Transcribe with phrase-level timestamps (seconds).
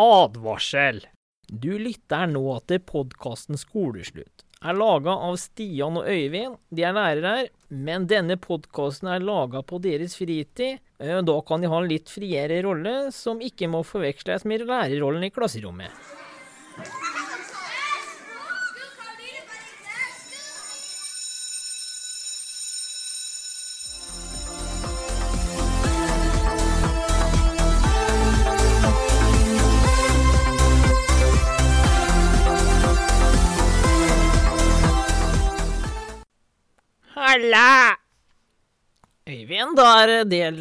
[0.00, 1.02] Advarsel!
[1.52, 4.46] Du lytter nå til podkasten Skoleslutt.
[4.62, 6.56] Er laga av Stian og Øyvind.
[6.72, 7.34] De er lærere
[7.72, 10.80] men denne podkasten er laga på deres fritid.
[11.00, 15.24] Eh, Da kan de ha en litt friere rolle, som ikke må forveksles med lærerrollen
[15.24, 15.90] i klasserommet.
[37.32, 37.96] Halla!
[39.24, 40.58] Øyvind, da er del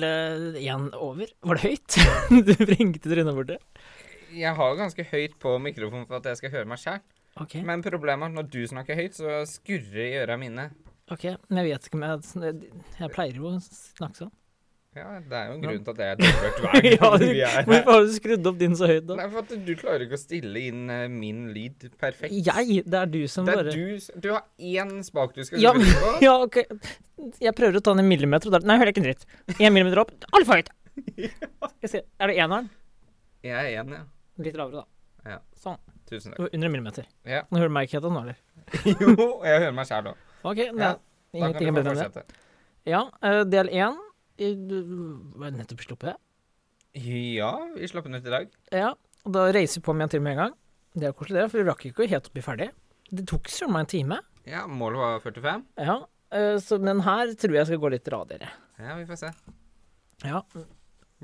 [0.55, 1.27] én over.
[1.43, 1.98] Var det høyt?
[2.48, 3.57] du vrengte trynet borti.
[4.39, 7.02] Jeg har ganske høyt på mikrofonen for at jeg skal høre meg sjæl.
[7.43, 7.59] Okay.
[7.67, 10.70] Men problemet er at når du snakker høyt, så skurrer i øra mine.
[11.12, 14.31] ok, Men jeg vet ikke om jeg Jeg pleier jo å snakke sånn.
[14.91, 17.41] Ja, det er jo en grunn til at jeg er dobbelt hver ja, gang vi
[17.45, 17.68] er her.
[17.70, 19.16] hvorfor har du skrudd opp din så høyt, da?
[19.22, 22.34] Nei, for at du klarer ikke å stille inn uh, min lyd perfekt.
[22.36, 22.82] Jeg?
[22.84, 25.71] Det er du som Det bare er du Du har én spak du skal Ja,
[25.77, 26.12] skru på.
[26.27, 26.60] ja, OK.
[27.40, 29.24] Jeg prøver å ta den en millimeter, og der Nei, hører ikke en dritt.
[29.62, 30.12] Én millimeter opp.
[30.35, 30.74] Altfor høyt!
[31.87, 32.04] Se.
[32.20, 32.68] Er det eneren?
[33.48, 34.04] Jeg er én, ja.
[34.43, 35.34] Litt lavere, da.
[35.37, 35.40] Ja.
[35.63, 35.80] Sånn.
[36.12, 36.49] Tusen takk.
[36.52, 37.08] Under en millimeter.
[37.24, 37.46] Ja.
[37.48, 38.43] Nå hører du meg ikke helt nå, eller?
[38.91, 40.21] Jo, jeg hører meg sjæl òg.
[40.52, 40.63] OK.
[40.68, 40.93] Ja, Ja.
[41.32, 42.24] Da kan Ingenting er bedre enn det.
[42.91, 43.96] Ja, eh, del én.
[44.41, 46.17] Var det nettopp sluppet?
[46.97, 48.49] Ja, vi slapp den ut i dag.
[48.75, 48.93] Ja.
[49.25, 50.55] Og da reiser vi på med en til med en gang.
[50.97, 52.69] Det er koselig, det, for vi rakk ikke helt å bli ferdig.
[53.12, 54.17] Det tok søren meg en time.
[54.49, 55.63] Ja, målet var 45.
[55.85, 55.95] Ja.
[56.34, 58.49] eh, Så, men her tror jeg skal gå litt radigere.
[58.81, 59.31] Ja, vi får se.
[60.25, 60.41] Ja.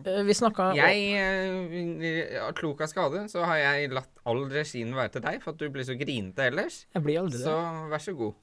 [0.05, 4.93] Eh, Vi snakka Jeg, eh, av klok av skade, så har jeg latt all regien
[4.95, 6.85] være til deg, for at du blir så grinete ellers.
[6.93, 7.47] Jeg blir aldri det.
[7.49, 7.57] Så
[7.91, 8.35] vær så god.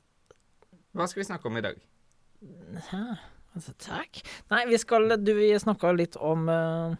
[0.94, 1.78] Hva skal vi snakke om i dag?
[2.90, 3.04] Hæ?
[3.54, 4.20] Altså, takk.
[4.50, 6.94] Nei, vi skal Du, vi snakka litt om uh,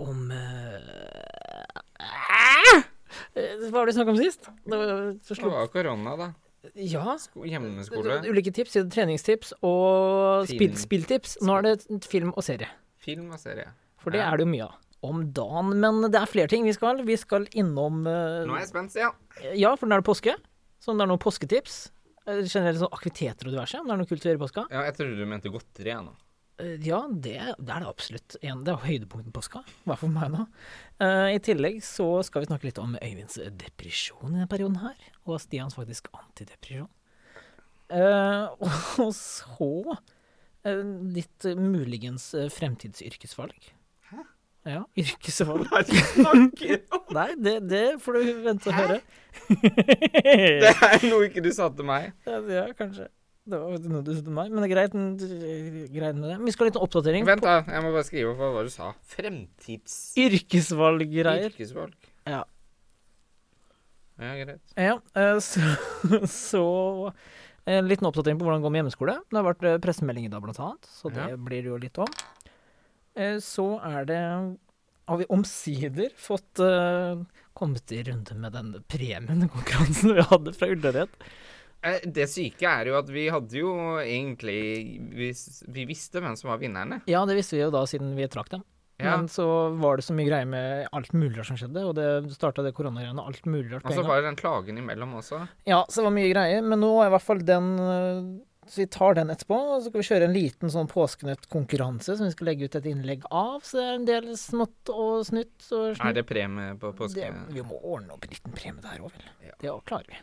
[0.00, 1.80] Om uh,
[3.34, 4.48] Hva var det vi snakka om sist?
[4.64, 6.30] Det var, Det var korona, da.
[6.74, 7.16] ja.
[7.52, 8.20] Hjemmeskole.
[8.28, 8.76] Ulike tips.
[8.92, 11.36] Treningstips og spill, spilltips.
[11.44, 12.68] Nå er det film og serie.
[13.00, 13.68] Film og serie.
[14.00, 14.30] For det Ja.
[14.32, 14.74] er det jo mye av.
[15.02, 15.70] Om dagen.
[15.80, 17.04] Men det er flere ting vi skal.
[17.04, 19.12] Vi skal innom uh, Nå er jeg spent, ja.
[19.56, 20.34] Ja, for nå er det påske.
[20.80, 21.90] Så om det er noen påsketips.
[22.30, 23.78] Eh, Generelt sånn aktiviteter og diverse.
[23.82, 24.66] Om det er noe kult å gjøre i påska.
[24.70, 24.82] ja.
[24.88, 26.14] Jeg trodde du mente godteri, igjen nå.
[26.60, 28.36] Eh, Ja, det, det er det absolutt.
[28.44, 29.62] En, det er høydepunktet i påska.
[29.66, 30.46] I hvert fall for meg nå.
[31.00, 34.96] Eh, I tillegg så skal vi snakke litt om Øyvinds depresjon i denne perioden her.
[35.26, 36.88] Og Stians faktisk antidepresjon.
[37.90, 39.70] Og så
[40.64, 40.82] eh,
[41.16, 43.72] ditt muligens fremtidsyrkesvalg.
[44.68, 45.64] Ja, yrkesvalg.
[45.72, 46.42] Om?
[47.16, 48.98] Nei, det, det får du vente og høre.
[49.48, 52.10] Det er noe ikke du sa til meg.
[52.28, 53.06] Ja, ja, kanskje.
[53.50, 54.92] Det var noe du sa til meg, men det er greit,
[55.94, 56.36] greit med det.
[56.44, 57.24] Vi skal ha litt oppdatering.
[57.26, 57.56] Vent, da.
[57.72, 58.90] Jeg må bare skrive opp hva du sa.
[59.14, 59.96] Fremtids...
[60.20, 61.48] Yrkesvalggreier.
[61.48, 61.96] Yrkesvalg.
[62.28, 62.42] Ja.
[64.20, 64.74] Ja, greit.
[64.76, 65.64] Ja, eh, så,
[66.28, 66.64] så
[67.70, 69.14] En liten oppdatering på hvordan det går med hjemmeskole.
[69.30, 71.40] Det har vært eh, pressemelding i dag, blant annet, så det Ja.
[71.40, 72.12] blir det jo litt om.
[73.16, 74.20] Eh, Så er det
[75.10, 77.18] Har vi omsider fått uh,
[77.52, 81.08] kommet i runde med den premien, den konkurransen vi hadde fra Ullared.
[81.82, 83.72] Eh, Det syke er jo at vi hadde jo
[84.02, 84.60] egentlig
[85.16, 85.30] Vi,
[85.74, 87.00] vi visste hvem som var vinnerne.
[87.10, 88.62] Ja, det visste vi jo da siden vi trakk dem.
[89.00, 89.16] Ja.
[89.16, 89.46] Men så
[89.80, 92.74] var det så mye greier med alt mulig rart som skjedde, og det starta det
[92.76, 95.38] koronagreiene, alt mulig rart Og så var det den klagen imellom også.
[95.64, 97.70] Ja, så det var mye greier, men nå er i hvert fall den
[98.70, 102.28] Så vi tar den etterpå, og så skal vi kjøre en liten sånn påskenøttkonkurranse som
[102.28, 105.66] vi skal legge ut et innlegg av, så det er en del smått og snutt
[105.74, 107.18] og Er det premie på påske?
[107.18, 109.26] det, Vi må ordne opp en liten premie der òg, vel.
[109.48, 109.56] Ja.
[109.58, 110.20] Det klarer vi.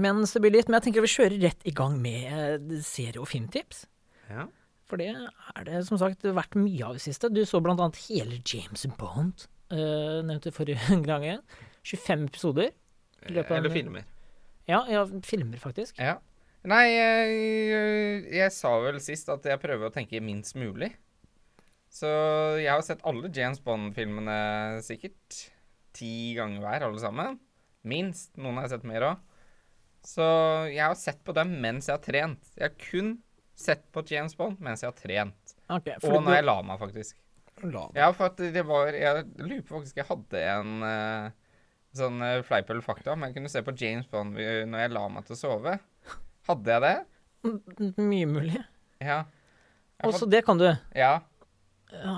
[0.00, 2.80] Men så blir det litt Men jeg tenker vi kjører rett i gang med eh,
[2.80, 3.84] serie- og filmtips.
[4.30, 4.48] Ja.
[4.88, 7.28] For det er det som sagt vært mye av i det siste.
[7.32, 11.24] Du så blant annet hele James Bond, uh, nevnte forrige gang.
[11.24, 11.44] igjen.
[11.84, 12.72] 25 episoder.
[13.28, 14.04] Eller filmer.
[14.68, 15.98] Ja, ja, filmer faktisk.
[16.00, 16.18] Ja.
[16.70, 20.92] Nei, jeg, jeg sa vel sist at jeg prøver å tenke minst mulig.
[21.92, 22.08] Så
[22.62, 25.40] jeg har sett alle James Bond-filmene sikkert
[25.92, 27.36] ti ganger hver, alle sammen.
[27.82, 28.30] Minst.
[28.38, 29.26] Noen har jeg sett mer òg.
[30.06, 30.24] Så
[30.70, 32.54] jeg har sett på dem mens jeg har trent.
[32.56, 33.12] Jeg har kun
[33.58, 35.54] sett på James Bond mens jeg har trent.
[35.68, 37.18] Ok, Og når jeg la meg, faktisk.
[37.62, 37.84] la.
[37.98, 41.28] Ja, for at det var Jeg lurer på faktisk jeg hadde en uh,
[41.94, 45.04] sånn uh, fleip eller fakta, men jeg kunne se på James Bond når jeg la
[45.12, 45.76] meg til å sove.
[46.48, 46.94] Hadde jeg det?
[47.46, 48.60] M- Mye mulig.
[49.02, 49.20] Ja.
[50.06, 50.68] Også det kan du.
[50.98, 51.20] ja.
[51.92, 52.16] Ja.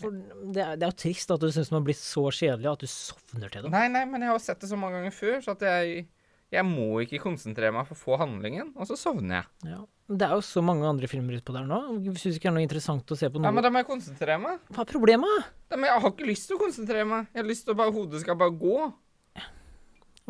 [0.00, 2.68] For det er, det er jo trist at du syns den har blitt så kjedelig
[2.70, 3.70] at du sovner til det.
[3.74, 6.06] Nei, nei, men jeg har sett det så mange ganger før, så at jeg
[6.50, 9.70] Jeg må ikke konsentrere meg for å få handlingen, og så sovner jeg.
[9.70, 9.80] Ja.
[10.10, 11.76] Det er jo så mange andre filmer utpå der nå.
[12.18, 13.52] Syns du ikke det er noe interessant å se på Ja, noe?
[13.54, 14.58] men da må jeg konsentrere meg.
[14.74, 15.44] Hva er problemet?
[15.70, 17.28] Da men jeg har ikke lyst til å konsentrere meg.
[17.34, 18.78] Jeg har lyst til å bare hodet skal bare gå.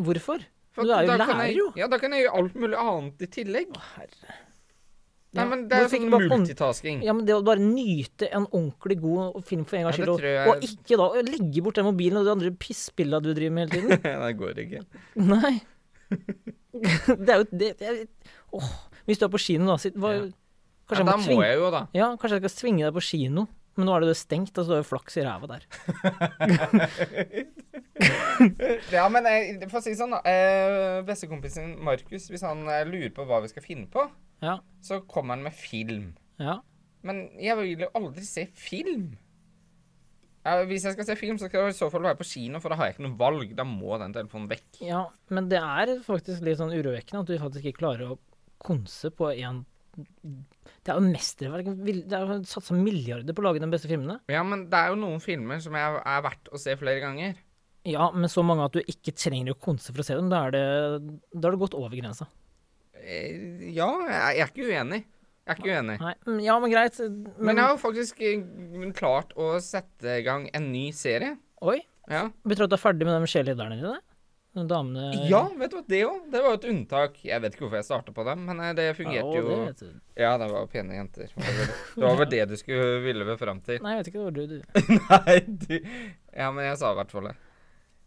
[0.01, 0.45] Hvorfor?
[0.77, 1.67] For Du er jo lærer, jeg, jo.
[1.77, 3.73] Ja, da kan jeg gjøre alt mulig annet i tillegg.
[3.75, 4.37] Å, Herre.
[5.31, 7.03] Nei, Ja, men det er jo sånn multitasking.
[7.07, 10.15] Ja, men det å bare nyte en ordentlig god film for en gangs Ja, skyld,
[10.17, 13.55] og, jeg- og ikke da legge bort den mobilen og de andre pissbilla du driver
[13.55, 14.83] med hele tiden det går ikke.
[15.35, 15.61] Nei.
[16.71, 17.97] Det er jo det, det er,
[18.55, 18.71] Åh,
[19.07, 20.27] Hvis du er på kino, da sitt, hva, Ja.
[20.91, 21.81] Kanskje Ja, jeg må må jeg jo, da.
[21.95, 23.45] Ja, kanskje jeg skal svinge deg på kino.
[23.81, 25.65] Men nå er det jo stengt, og så er det flaks i ræva der.
[28.93, 30.15] Ja, men jeg, for å si det sånn.
[30.25, 34.07] Eh, Bestekompisen Markus, hvis han eh, lurer på hva vi skal finne på,
[34.45, 34.59] Ja.
[34.85, 36.15] så kommer han med film.
[36.41, 36.59] Ja.
[37.05, 39.11] Men jeg vil jo aldri se film.
[40.49, 42.61] Eh, hvis jeg skal se film, så skal jeg i så fall være på kino,
[42.61, 43.53] for da har jeg ikke noe valg.
[43.59, 44.81] Da må den telefonen vekk.
[44.89, 45.03] ja.
[45.29, 48.19] Men det er faktisk litt sånn urovekkende at du faktisk ikke klarer å
[48.61, 49.63] konse på én
[49.97, 51.69] Det er jo mesterverk.
[51.85, 54.19] Det er jo satsa milliarder på å lage de beste filmene.
[54.33, 57.39] Ja, men det er jo noen filmer som jeg er verdt å se flere ganger.
[57.89, 60.29] Ja, men så mange at du ikke trenger å konse for å se dem.
[60.33, 60.65] Da er det,
[61.33, 62.29] da har det gått over grensa.
[63.01, 65.01] Eh, Ja, jeg, er ikke uenig.
[65.49, 65.97] Jeg er ikke uenig.
[66.05, 66.99] Nei, ja, men greit.
[67.01, 71.37] Men Men, jeg har jo faktisk eh, klart å sette i gang en ny serie.
[71.65, 72.29] Oi, Ja.
[72.45, 73.99] betyr det at du er ferdig med de cheerleaderne dine?
[74.51, 76.25] Damene Ja, vet du hva, det òg.
[76.33, 77.21] Det var jo et unntak.
[77.23, 79.59] Jeg vet ikke hvorfor jeg starta på dem, men eh, det fungerte ja, jo.
[79.79, 79.91] Det.
[80.19, 81.31] Ja, det var pene jenter.
[81.37, 83.79] Det var vel det, du skulle ville ved fram til.
[83.85, 84.19] Nei, jeg vet ikke.
[84.19, 84.59] Det var du, du.
[85.13, 85.77] Nei, du
[86.35, 87.37] Ja, men jeg sa i hvert fall det.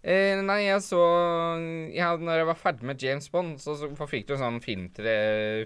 [0.03, 0.99] Eh, nei, jeg så
[1.95, 5.13] ja, Når jeg var ferdig med James Bond, så, så fikk du sånn filmtre,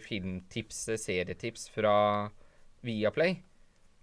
[0.06, 1.95] filmtips, eh, serietips fra
[2.85, 3.39] Viaplay.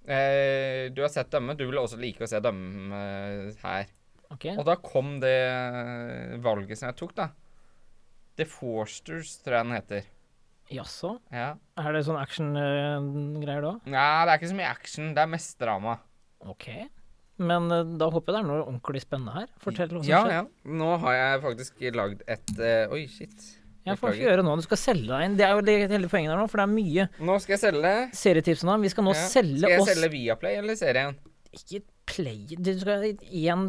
[0.04, 1.54] Eh, du har sett dømme.
[1.54, 3.86] Du vil også like å se dem eh, her.
[4.34, 4.48] Ok.
[4.58, 7.28] Og da kom det eh, valget som jeg tok, da.
[8.38, 10.10] The Forsters, tror jeg den heter.
[10.74, 11.14] Jaså?
[11.30, 11.52] Ja.
[11.78, 13.72] Er det sånn action-greier da?
[13.86, 15.10] Nei, det er ikke så mye action.
[15.14, 15.98] Det er mest drama.
[16.44, 16.68] Ok.
[17.44, 19.50] Men eh, da håper jeg det er noe ordentlig spennende her.
[19.62, 20.38] Fortell hva som Ja, skjer.
[20.40, 20.72] ja.
[20.80, 23.46] Nå har jeg faktisk lagd et uh, Oi, shit.
[23.84, 24.54] Jeg får ikke gjøre nå.
[24.56, 25.34] Du skal selge deg inn.
[25.36, 27.62] Det er jo det hele poenget her nå, for det er mye Nå skal jeg
[27.66, 27.90] selge.
[28.16, 28.78] serietipsene.
[28.80, 29.26] Vi skal nå Ja.
[29.28, 31.18] selge Skal jeg oss selge Viaplay eller serien?
[31.54, 31.80] Ikke
[32.10, 33.64] play Du skal en,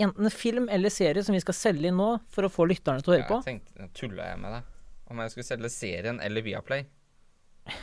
[0.00, 3.12] Enten film eller serie som vi skal selge inn nå for å få lytterne til
[3.12, 3.40] å høre Ja, på.
[3.42, 4.70] jeg tenkte, Tulla jeg med deg?
[5.12, 6.86] Om jeg skulle selge serien eller Viaplay?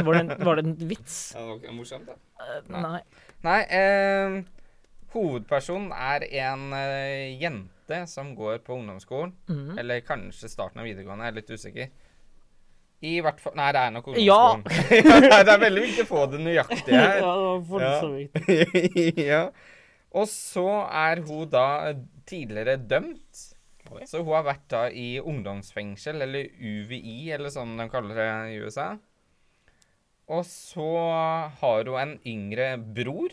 [0.00, 1.16] Var det en, var det en vits?
[1.34, 2.14] Ja, det var ikke morsomt, da.
[2.44, 2.80] Eh, Nei.
[2.84, 3.00] Nei.
[3.42, 4.36] Nei, eh,
[5.12, 9.32] hovedpersonen er en eh, jente som går på ungdomsskolen.
[9.50, 9.72] Mm.
[9.82, 11.90] Eller kanskje starten av videregående, jeg er litt usikker.
[13.02, 14.38] I hvert fall Nei, det er nok Ja.
[14.54, 15.20] ungdomsskolen.
[15.30, 15.42] Ja!
[15.44, 17.20] det er veldig viktig å få det nøyaktige her.
[17.24, 17.92] ja, det var for Ja.
[18.00, 19.22] så vidt.
[19.30, 19.42] ja.
[20.10, 21.66] Og så er hun da
[22.26, 23.46] tidligere dømt.
[23.90, 24.04] Oi.
[24.06, 28.58] Så hun har vært da i ungdomsfengsel, eller UVI, eller sånn de kaller det i
[28.62, 28.88] USA.
[30.30, 30.86] Og så
[31.62, 33.32] har hun en yngre bror.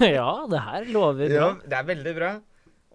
[0.00, 1.48] ja, det her lover bra.
[1.62, 2.30] det er veldig bra.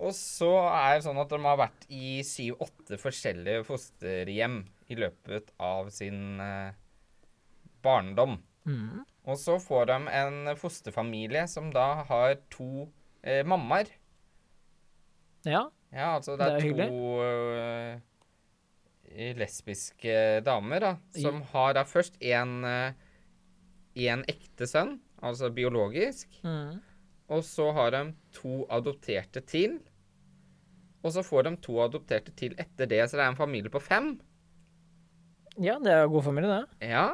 [0.01, 5.51] Og så er det sånn at de har vært i syv-åtte forskjellige fosterhjem i løpet
[5.61, 6.73] av sin eh,
[7.85, 8.39] barndom.
[8.65, 9.03] Mm.
[9.29, 12.87] Og så får de en fosterfamilie som da har to
[13.21, 13.91] eh, mammaer.
[15.45, 15.67] Ja.
[15.91, 16.89] Ja, altså det Det er, er hyggelig.
[16.89, 17.21] to
[19.13, 20.91] eh, lesbiske damer, da.
[21.19, 22.93] Som har da først en, eh,
[24.07, 26.27] en ekte sønn, altså biologisk.
[26.45, 26.79] Mm.
[27.31, 28.03] Og så har de
[28.35, 29.79] to adopterte til.
[31.03, 33.81] Og så får de to adopterte til etter det, så det er en familie på
[33.81, 34.13] fem.
[35.59, 36.89] ja, det er jo god familie, det.
[36.91, 37.09] Ja.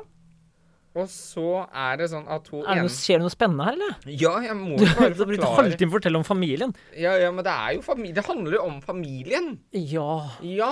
[0.98, 1.44] Og så
[1.78, 3.98] er det sånn at hun Er det noe, skjer det noe spennende her, eller?
[4.18, 6.74] Ja, jeg må bare jo bare har brukt en halvtime fortelle om familien.
[6.98, 8.16] Ja, ja, men det er jo familie.
[8.18, 9.52] Det handler jo om familien.
[9.78, 10.08] Ja.
[10.42, 10.72] Ja,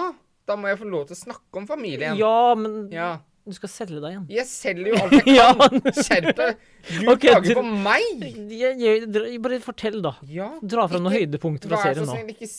[0.50, 2.18] da må jeg få lov til å snakke om familien.
[2.18, 3.12] Ja, men Ja.
[3.46, 4.26] du skal selge deg igjen.
[4.34, 5.94] Jeg selger jo alt jeg kan.
[6.02, 6.66] Skjerp deg.
[6.90, 8.26] Du Ok, klager du- på meg.
[8.50, 10.16] Jeg, jeg, jeg, bare fortell, da.
[10.26, 10.50] Ja.
[10.64, 12.18] Dra fram noen høydepunkter fra serien nå.
[12.34, 12.50] ikke,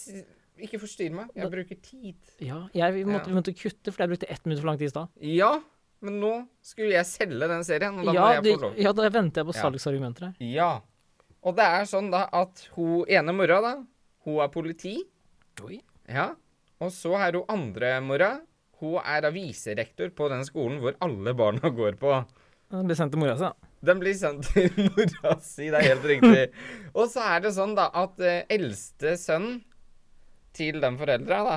[0.64, 1.30] ikke forstyrr meg.
[1.36, 2.18] Jeg bruker tid.
[2.44, 4.88] Ja, jeg, vi, måtte, vi måtte kutte, for jeg brukte ett minutt for lang tid
[4.88, 5.10] i stad.
[5.20, 5.50] Ja,
[6.04, 6.32] men nå
[6.64, 8.80] skulle jeg selge den serien, og da Ja, må jeg få lov.
[8.80, 10.34] ja, da venter jeg på salgsargumenter her.
[10.40, 10.70] Ja.
[11.46, 13.74] Og det er sånn da at hun ene mora, da,
[14.26, 14.96] hun er politi.
[15.64, 15.80] Oi.
[16.10, 16.32] Ja.
[16.82, 18.32] Og så er hun andre mora.
[18.80, 22.18] Hun er aviserektor viserektor på den skolen hvor alle barna går på.
[22.68, 23.70] Den blir sendt til mora si, da.
[23.86, 26.42] Den blir sendt til mora si, det er helt riktig.
[26.98, 29.62] Og så er det sånn da at eh, eldste sønn
[30.56, 31.56] til de foreldra, da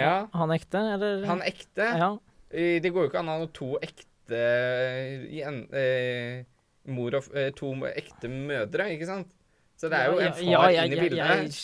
[0.00, 1.26] Ja, Han ekte, eller?
[1.28, 1.88] han ekte.
[2.00, 2.10] Ja.
[2.52, 4.38] Det går jo ikke an å ha to ekte
[5.44, 6.44] en, eh,
[6.88, 9.32] mor og eh, To ekte mødre, ikke sant?
[9.76, 11.56] Så det er jo en far ja, inn i bildet.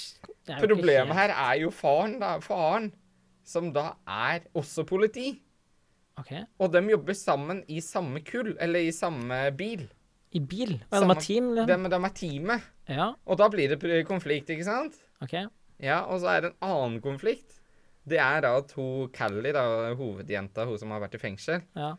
[0.59, 2.39] Problemet her er jo faren, da.
[2.43, 2.91] Faren,
[3.47, 5.37] som da er også politi.
[6.19, 6.33] Ok.
[6.59, 9.87] Og de jobber sammen i samme kull, eller i samme bil.
[10.35, 10.75] I bil?
[10.91, 11.69] De er team, eller?
[11.71, 12.67] De, de er teamet.
[12.89, 14.99] Ja, Og da blir det konflikt, ikke sant?
[15.23, 15.37] ok.
[15.83, 17.57] Ja, og så er det en annen konflikt.
[18.09, 19.63] Det er da at hun Callie, da,
[19.99, 21.93] hovedjenta, hun som har vært i fengsel, Ja.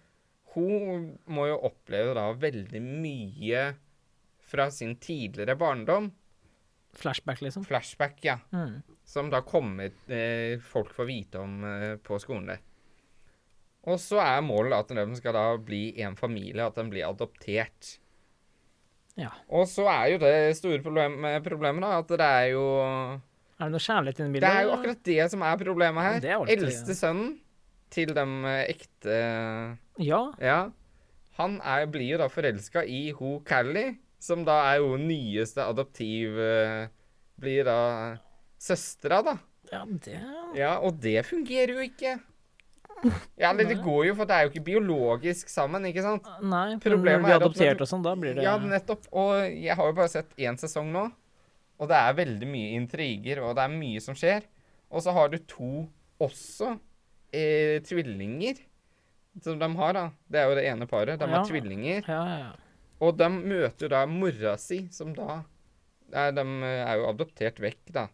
[0.55, 3.75] hun må jo oppleve da veldig mye
[4.49, 6.09] fra sin tidligere barndom.
[6.97, 7.63] Flashback, liksom.
[7.63, 8.39] Flashback, ja.
[8.51, 8.81] Mm.
[9.05, 12.63] Som da kommer eh, folk får vite om eh, på skolen der.
[13.89, 17.99] Og så er målet at de skal da bli en familie, at de blir adoptert.
[19.15, 19.29] Ja.
[19.53, 22.65] Og så er jo det store problemet, problemet, da, at det er jo
[23.59, 24.47] Er det noe kjærlighet inne i bildet?
[24.47, 26.19] Det er jo akkurat det som er problemet her.
[26.23, 27.33] Det er alltid- Eldste sønnen
[27.91, 29.17] til de eh, ekte
[29.99, 30.21] Ja.
[30.39, 30.59] Ja.
[31.39, 36.37] Han er, blir jo da forelska i ho Callie, som da er jo nyeste adoptiv
[36.39, 36.87] eh,
[37.39, 38.17] Blir da
[38.59, 39.37] søstera, da.
[39.71, 40.17] ja, det
[40.57, 42.17] Ja, og det fungerer jo ikke.
[43.39, 46.25] Ja, eller det går jo, for det er jo ikke biologisk sammen, ikke sant?
[46.43, 49.07] Nei, for Problemet når er blir adoptert og sånn, da blir det Ja, nettopp.
[49.15, 51.05] Og jeg har jo bare sett én sesong nå,
[51.79, 54.43] og det er veldig mye intriger, og det er mye som skjer.
[54.91, 55.69] Og så har du to
[56.19, 56.73] også
[57.31, 58.59] eh, tvillinger
[59.41, 60.03] som de har, da.
[60.27, 61.19] Det er jo det ene paret.
[61.21, 61.37] De Ja.
[61.37, 62.03] har tvillinger.
[62.09, 62.51] Ja, ja, ja.
[62.99, 65.43] Og de møter da mora si, som da
[66.11, 68.07] er, De er jo adoptert vekk, da.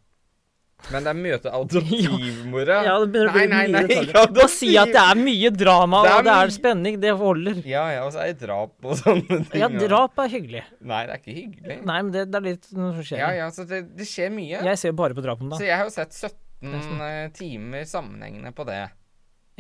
[0.92, 2.76] Men det er møte adoptivmora.
[2.86, 4.10] Ja, det begynner å bli Nei, nei, mye nei, detaljer.
[4.12, 7.00] ikke Bare si at det er mye drama, Det er og det er mye- spenning.
[7.06, 7.62] Det holder.
[7.66, 9.62] Ja, ja, og så er det drap og sånne ting.
[9.64, 10.64] Ja, drap er hyggelig.
[10.82, 11.78] Nei, det er ikke hyggelig.
[11.90, 13.24] Nei, men det, det er litt noe som skjer.
[13.24, 14.62] Ja, ja, så det, det skjer mye.
[14.70, 15.62] Jeg ser bare på drapene, da.
[15.62, 18.84] Så jeg har jo sett 17 eh, timer sammenhengende på det.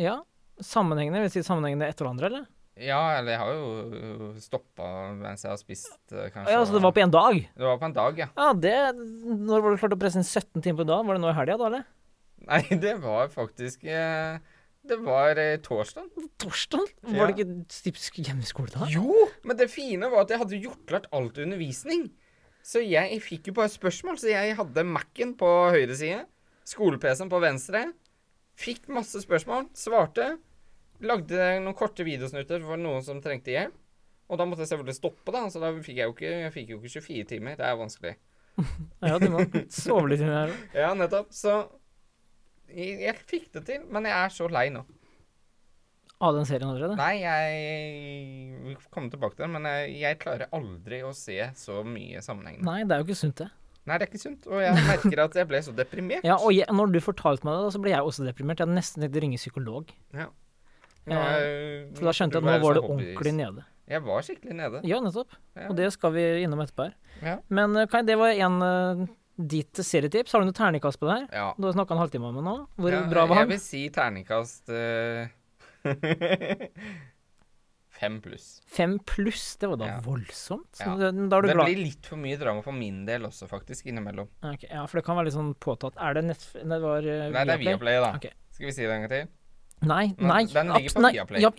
[0.01, 0.19] Ja.
[0.61, 1.23] Sammenhengende?
[1.25, 2.45] Vil si sammenhengende etter hverandre, eller?
[2.75, 6.51] Ja, eller jeg har jo stoppa mens jeg har spist, eh, kanskje.
[6.51, 7.37] Ja, så det var på en dag?
[7.55, 8.27] Det var på en dag, ja.
[8.35, 11.05] Ja, det Når var du klart å presse inn 17 timer på en dag?
[11.07, 11.85] Var det nå i helga, da, eller?
[12.49, 14.41] Nei, det var faktisk eh,
[14.83, 16.09] Det var eh, torsdag.
[16.43, 16.91] Torsdag?
[17.07, 17.15] Ja.
[17.15, 18.89] Var det ikke typisk hjemmeskole da?
[18.91, 22.09] Jo, men det fine var at jeg hadde gjort klart alt undervisning.
[22.65, 24.19] Så jeg fikk jo bare spørsmål.
[24.19, 26.25] Så jeg hadde Mac-en på høyre side,
[26.67, 27.85] skole-PC-en på venstre.
[28.59, 30.33] Fikk masse spørsmål, svarte.
[31.03, 33.75] Lagde noen korte videosnutter for noen som trengte hjelp.
[34.25, 36.69] Og da måtte jeg selvfølgelig stoppe, da, så da fikk jeg jo ikke, jeg fikk
[36.73, 37.57] jo ikke 24 timer.
[37.59, 38.15] Det er vanskelig.
[39.05, 40.53] Ja, du må sove litt inni her.
[40.73, 41.33] Ja, nettopp.
[41.35, 41.57] Så
[42.71, 44.85] jeg, jeg fikk det til, men jeg er så lei nå.
[46.23, 46.95] Av den serien allerede?
[46.95, 51.81] Nei, jeg Vi kommer tilbake til den, men jeg, jeg klarer aldri å se så
[51.85, 52.65] mye sammenhengende.
[52.65, 53.49] Nei, det er jo ikke sunt, det.
[53.85, 54.47] Nei, det er ikke sunt.
[54.49, 56.25] Og jeg merker at jeg ble så deprimert.
[56.31, 58.57] Ja, og jeg, når du fortalte meg det, da, så ble jeg også deprimert.
[58.57, 59.91] Jeg hadde nesten tenkt å ringe psykolog.
[60.15, 60.31] Ja.
[61.07, 63.65] Eh, jeg- For da skjønte jeg at nå var det ordentlig nede.
[63.87, 64.81] Jeg var skikkelig nede.
[64.83, 65.29] Ja, nettopp.
[65.55, 65.67] Ja.
[65.69, 66.93] Og det skal vi innom etterpå her.
[67.21, 67.35] Ja.
[67.49, 69.05] Men eh, Kai, det var en uh,
[69.37, 70.31] ditt serietips.
[70.33, 71.27] Har du noe terningkast på det her?
[71.31, 71.53] Ja.
[71.59, 72.55] Du har snakka en halvtime om det nå.
[72.79, 73.47] Hvor Ja, bra var han?
[73.49, 75.27] Jeg vil si terningkast uh...
[77.95, 78.61] Fem pluss.
[78.67, 79.99] Fem pluss, det var da Ja.
[80.03, 80.67] voldsomt.
[80.75, 80.95] Så Ja.
[81.11, 81.65] det- Da er du Det glad.
[81.67, 84.27] blir litt for mye drama for min del også, faktisk, innimellom.
[84.43, 85.93] Okay, ja, for det kan være litt sånn påtatt.
[85.97, 86.43] Er det nett...
[86.53, 88.15] Det var uh, Nei, det er Viaplay, da.
[88.17, 88.31] Okay.
[88.51, 89.27] Skal vi si det en gang til?
[89.85, 90.45] Nei, nei.
[90.51, 91.41] den ligger på Viaplay.
[91.45, 91.49] Ja,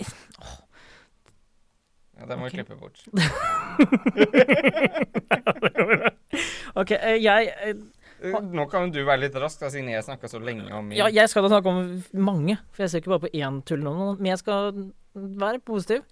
[2.16, 2.96] Ja, den må vi klippe bort.
[6.80, 7.76] OK, eh, jeg eh,
[8.24, 10.96] Eh, Nå kan du være litt rask, da, siden jeg snakka så lenge om min.
[10.98, 11.80] Ja, jeg skal da snakke om
[12.16, 13.96] mange, for jeg ser ikke bare på én tull nå.
[14.16, 14.70] Men jeg skal
[15.14, 16.06] være positiv.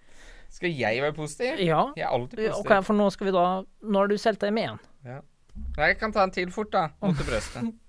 [0.52, 1.62] Skal jeg være positiv?
[1.64, 1.86] Ja.
[1.96, 2.58] Jeg er alltid positiv.
[2.60, 4.82] Ok, for nå skal vi da Nå har du solgt deg med én.
[5.04, 6.88] Nei, jeg kan ta en til fort, da.
[7.02, 7.72] Mot til brøstet.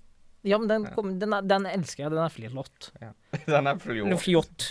[0.46, 0.94] Ja, men den, Ja.
[0.94, 2.14] kom, den, er, den elsker jeg.
[2.14, 2.90] Den er flott.
[3.46, 4.70] Den er flott.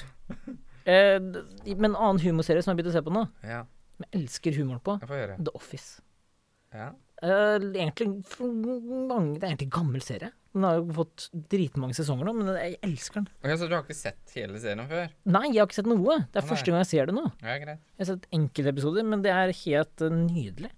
[0.86, 3.64] Eh, men en annen humorserie som jeg begynte å se på nå, Ja,
[3.98, 5.00] som jeg elsker humoren på.
[5.02, 6.02] The Office.
[6.76, 6.92] Ja.
[7.24, 8.10] Eh, egentlig
[9.08, 10.32] mange, Det er egentlig en gammel serie.
[10.54, 13.28] Den har jo fått dritmange sesonger nå, men jeg elsker den.
[13.42, 15.10] Okay, Så du har ikke sett hele serien før?
[15.26, 16.18] Nei, jeg har ikke sett noe.
[16.32, 17.26] Det er ah, første gang jeg ser det nå.
[17.42, 17.82] Ja, greit.
[17.96, 20.72] Jeg har sett enkelte episoder, men det er helt eh, nydelig.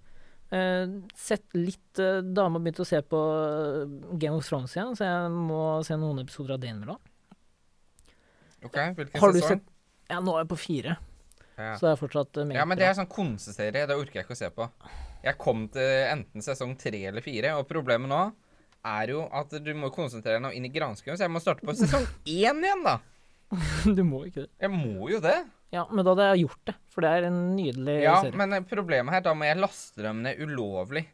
[0.47, 3.81] Eh, sett litt uh, Dama begynte begynt å se på eh,
[4.15, 7.01] Game of Thrones igjen, så jeg må se noen episoder av det innimellom.
[8.63, 9.59] Ok, hvilken Har sesong?
[9.59, 10.95] sett Ja, nå er jeg på fire,
[11.57, 11.73] Ja.
[11.75, 13.83] så det er fortsatt uh, meget ja, men det er sånn konseserie.
[13.91, 14.69] Det orker jeg ikke å se på.
[15.25, 18.23] Jeg kom til enten sesong tre eller fire, og problemet nå
[18.87, 21.67] er jo at du må konsentrere deg nå inn i granskauen, så jeg må starte
[21.67, 23.01] på sesong én igjen, da.
[23.83, 24.51] du må ikke det.
[24.63, 25.41] Jeg må jo det.
[25.73, 28.37] Ja, men da hadde jeg gjort det, for det er en nydelig Ja, serie.
[28.39, 31.05] men eh, problemet her, da må jeg laste dem ned ulovlig.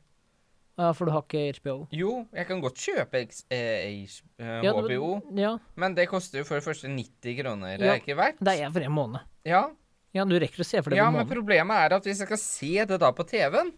[0.77, 1.75] Ja, for du har ikke HBO.
[1.93, 6.07] Jo, jeg kan godt kjøpe X, eh, H, eh, Ja, du- HBO, Ja, men det
[6.09, 7.77] koster jo for det første 90 kroner.
[7.77, 8.39] Det Ja, er ikke verdt.
[8.41, 9.19] det er for en måned.
[9.45, 9.67] Ja,
[10.13, 12.19] Ja, du rekker å se for det ja på en men problemet er at hvis
[12.19, 13.71] jeg skal se det da på TV-en,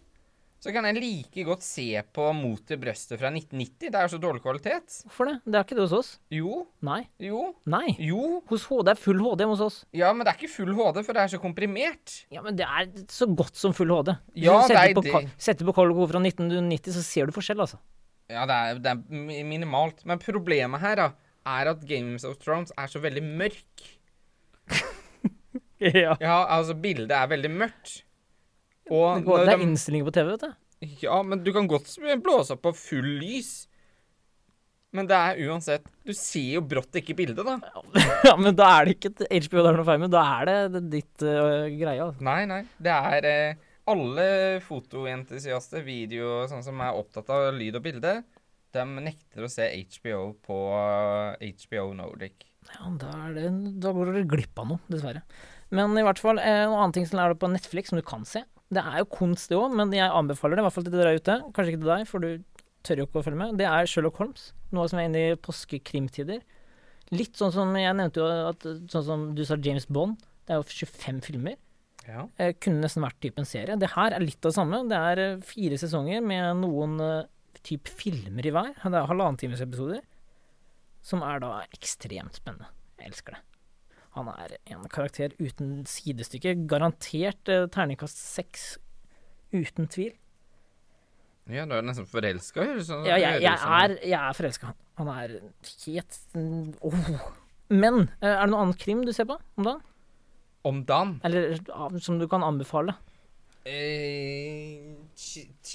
[0.66, 3.86] så kan jeg like godt se på Mot til brøstet fra 1990.
[3.86, 4.96] Det er jo så dårlig kvalitet.
[5.06, 5.34] Hvorfor det?
[5.46, 6.10] Det er ikke det hos oss.
[6.34, 6.98] Jo, Nei.
[7.22, 7.94] jo, Nei.
[8.02, 8.40] jo.
[8.50, 9.78] Hos HD er full HD hos oss.
[9.96, 12.16] Ja, men det er ikke full HD, for det er så komprimert.
[12.34, 14.16] Ja, men det er så godt som full HD.
[14.34, 15.06] Hvis Ja, du setter det er på.
[15.14, 17.78] Ka- Setter på Colgo fra 1990, så ser du forskjell, altså.
[18.28, 20.02] Ja, det er, det er minimalt.
[20.04, 21.08] Men problemet her da,
[21.46, 23.86] er at Games of Thrones er så veldig mørk.
[25.76, 26.14] Ja.
[26.24, 27.98] Ja, altså, bildet er veldig mørkt.
[28.90, 30.52] Og Det, går, det er de- innstillinger på TV, vet du.
[31.02, 31.88] Ja, men du kan godt
[32.22, 33.66] blåse opp på full lys.
[34.96, 37.56] Men det er uansett Du ser jo brått ikke bildet, da.
[38.28, 40.12] Ja, men da er det ikke HBO det er noe feil med.
[40.14, 41.98] Da er det, det ditt uh, greie.
[42.04, 42.22] Altså.
[42.24, 42.62] Nei, nei.
[42.78, 44.28] Det er uh, alle
[44.66, 48.14] fotoentusiaster, video sånn som er opptatt av lyd og bilde,
[48.74, 52.48] de nekter å se HBO på eh, HBO Nordic.
[52.74, 53.46] Ja, da, det,
[53.80, 55.22] da går dere glipp av noe, dessverre.
[55.74, 58.26] Men i hvert fall, eh, noe annet ting som er på Netflix som du kan
[58.28, 58.42] se.
[58.74, 61.12] Det er jo kunst, det òg, men jeg anbefaler det, i hvert fall til dere
[61.12, 61.36] der ute.
[61.54, 63.58] Kanskje ikke til deg, for du tør jo ikke å følge med.
[63.60, 64.48] Det er Sherlock Holmes.
[64.74, 66.42] Noe som er inne i påskekrimtider.
[67.14, 70.18] Litt sånn som jeg nevnte jo at sånn som du sa James Bond.
[70.46, 71.56] Det er jo 25 filmer.
[72.06, 72.26] Ja.
[72.38, 73.78] Eh, kunne nesten vært typen serie.
[73.78, 74.82] Det her er litt av det samme.
[74.90, 77.26] Det er eh, fire sesonger med noen eh,
[77.66, 78.72] typ filmer i hver.
[78.78, 80.02] Det er halvannen times episoder.
[81.06, 82.70] Som er da ekstremt spennende.
[82.98, 83.42] Jeg elsker det.
[84.16, 86.54] Han er en karakter uten sidestykke.
[86.70, 88.78] Garantert eh, terningkast seks.
[89.52, 90.14] Uten tvil.
[91.52, 94.72] ja, du er nesten forelska, sånn Ja, jeg, jeg er, jeg er forelska.
[94.98, 95.36] Han er
[95.84, 96.16] helt
[96.80, 96.96] oh.
[97.68, 99.84] Men eh, er det noe annet krim du ser på om dagen?
[100.66, 102.96] Om dagen Eller ah, som du kan anbefale?
[103.66, 104.94] eh,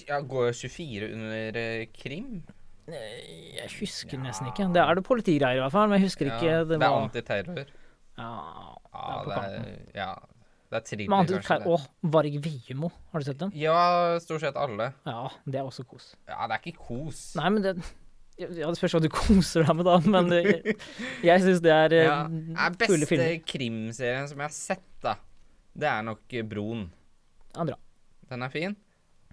[0.07, 2.41] ja, Går 24 under eh, krim?
[2.87, 4.67] Eh, Jeg husker nesten ikke.
[4.73, 6.97] Det er det politigreier i hvert fall, men jeg husker ikke ja, det det er
[6.97, 7.71] antiterror.
[8.17, 8.29] Ja,
[8.91, 10.11] Ja, Det er på er, ja,
[10.71, 11.71] det er thriller, Men annet kanskje.
[11.71, 13.51] Å, Varg Veimo, har du sett den?
[13.59, 13.79] Ja,
[14.23, 14.91] stort sett alle.
[15.07, 16.13] Ja, det er også kos.
[16.29, 17.23] Ja, det er ikke kos.
[17.39, 17.75] Nei, men det
[18.39, 20.75] Ja, det spørs hva du koser deg med, da, men det,
[21.29, 25.17] jeg syns det er eh, Ja, er kule beste krimserien som jeg har sett, da,
[25.77, 26.49] det er nok Broen.
[26.55, 26.87] Broen.
[27.55, 27.77] Ja, bra.
[28.31, 28.77] Den er fin.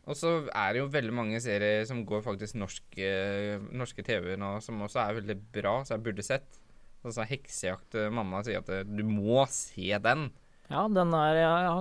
[0.09, 3.09] Og så er det jo veldig mange serier som går faktisk norske,
[3.77, 6.49] norske TV nå, som også er veldig bra, så jeg burde sett.
[7.07, 7.95] Som Heksejakt.
[7.95, 10.29] eh, Mamma sier at eh, du må se den.
[10.69, 11.77] Ja, den er ja, ja,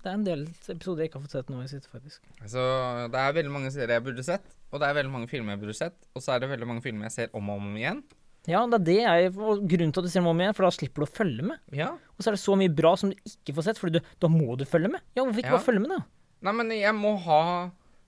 [0.00, 2.20] Det er en del episoder jeg ikke har fått sett nå i sitt, faktisk.
[2.46, 2.62] Så
[3.10, 5.62] det er veldig mange serier jeg burde sett, og det er veldig mange filmer jeg
[5.64, 8.04] burde sett, og så er det veldig mange filmer jeg ser om og om igjen.
[8.48, 10.64] Ja, det er det jeg og Grunnen til at du ser dem om igjen, for
[10.64, 11.58] da slipper du å følge med.
[11.76, 11.90] Ja.
[12.14, 14.54] Og så er det så mye bra som du ikke får sett, for da må
[14.56, 15.02] du følge med.
[15.18, 15.58] Ja, hvorfor ikke Ja.
[15.58, 16.00] bare følge med, da?
[16.46, 17.42] Nei, men jeg må ha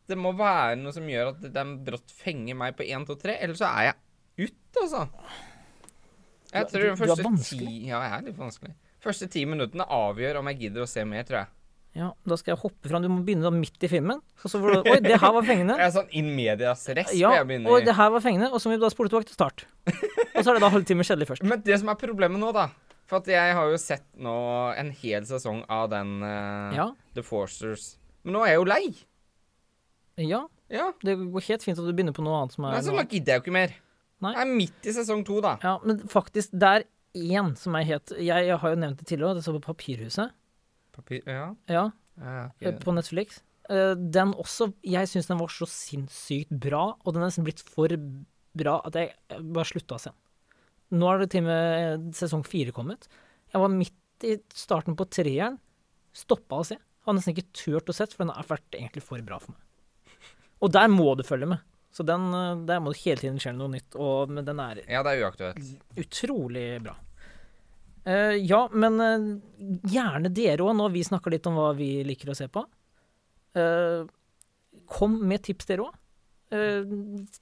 [0.09, 3.37] Det må være noe som gjør at den brått fenger meg på 1, 2, 3,
[3.43, 5.09] ellers så er jeg ute, altså.
[6.53, 8.75] Jeg tror er første ti Ja, jeg er litt vanskelig.
[9.03, 11.51] Første ti minuttene avgjør om jeg gidder å se mer, tror jeg.
[11.93, 13.03] Ja, da skal jeg hoppe fram.
[13.05, 14.23] Du må begynne midt i filmen.
[14.41, 15.75] Og så får du Oi, det her var fengende.
[15.81, 17.13] Jeg er sånn in medias rest.
[17.19, 19.29] Ja, jeg begynner Oi, det her var fengende, og så må vi da spole tilbake
[19.29, 19.67] til start.
[19.91, 21.45] Og så er det da halvtime kjedelig først.
[21.45, 22.71] Men det som er problemet nå, da
[23.11, 24.37] For at jeg har jo sett nå
[24.81, 26.89] en hel sesong av den uh, Ja,
[27.19, 27.99] The Forcers.
[28.25, 28.83] Men nå er jeg jo lei.
[30.33, 30.47] ja.
[30.73, 30.89] Ja.
[31.05, 33.35] Det går helt fint at du begynner på noe annet som er Nei, så gidder
[33.35, 33.75] jeg jo ikke mer.
[34.23, 34.33] Nei.
[34.37, 35.57] Det er midt i sesong to, da.
[35.65, 39.09] Ja, men faktisk, det er én som er helt Jeg, jeg har jo nevnt det
[39.11, 40.35] tidligere, det står på Papirhuset.
[40.93, 41.55] Papir Ja.
[41.69, 41.87] Ja,
[42.21, 42.77] ja okay.
[42.81, 43.41] på Netflix.
[43.71, 47.63] Eh, Den også Jeg syns den var så sinnssykt bra, og den er nesten blitt
[47.65, 47.89] for
[48.53, 50.19] bra at jeg jeg bare slutta å se den.
[51.01, 53.09] Nå er det til og med sesong fire kommet.
[53.53, 55.57] Jeg var midt i starten på treeren.
[56.13, 56.77] Stoppa å se.
[57.07, 60.19] Har nesten ikke turt å se, for den har vært egentlig for bra for meg.
[60.63, 61.65] Og der må du følge med.
[61.93, 63.97] Så den, eh, der må det hele tiden skje noe nytt.
[64.01, 65.73] Og, men den er ja, det er uaktuelt.
[66.01, 66.95] utrolig bra.
[68.05, 69.27] Eh, ja, men eh,
[69.93, 72.65] gjerne dere òg, når vi snakker litt om hva vi liker å se på.
[73.55, 74.03] Eh,
[74.89, 75.99] kom med tips, dere òg.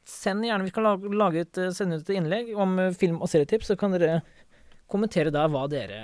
[0.07, 3.23] send gjerne Vi kan lage, lage et, eh, sende ut et innlegg om eh, film-
[3.23, 4.21] og serietips, så kan dere
[4.91, 5.99] kommentere der hva dere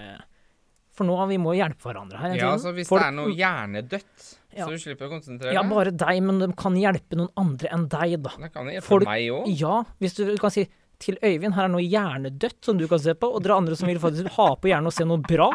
[0.97, 2.35] For nå vi må hjelpe hverandre her.
[2.39, 4.67] Ja, så hvis Folk- det er noe hjernedødt, Ja.
[4.67, 7.87] så du slipper å konsentrere Ja, bare deg, men de kan hjelpe noen andre enn
[7.93, 8.33] deg, da.
[8.41, 9.47] Det kan hjelpe Folk- meg òg.
[9.61, 10.67] Ja, hvis du kan si
[10.99, 13.87] til Øyvind, her er noe hjernedødt som du kan se på, og dere andre som
[13.89, 15.51] vil faktisk ha på hjernen og se noe bra,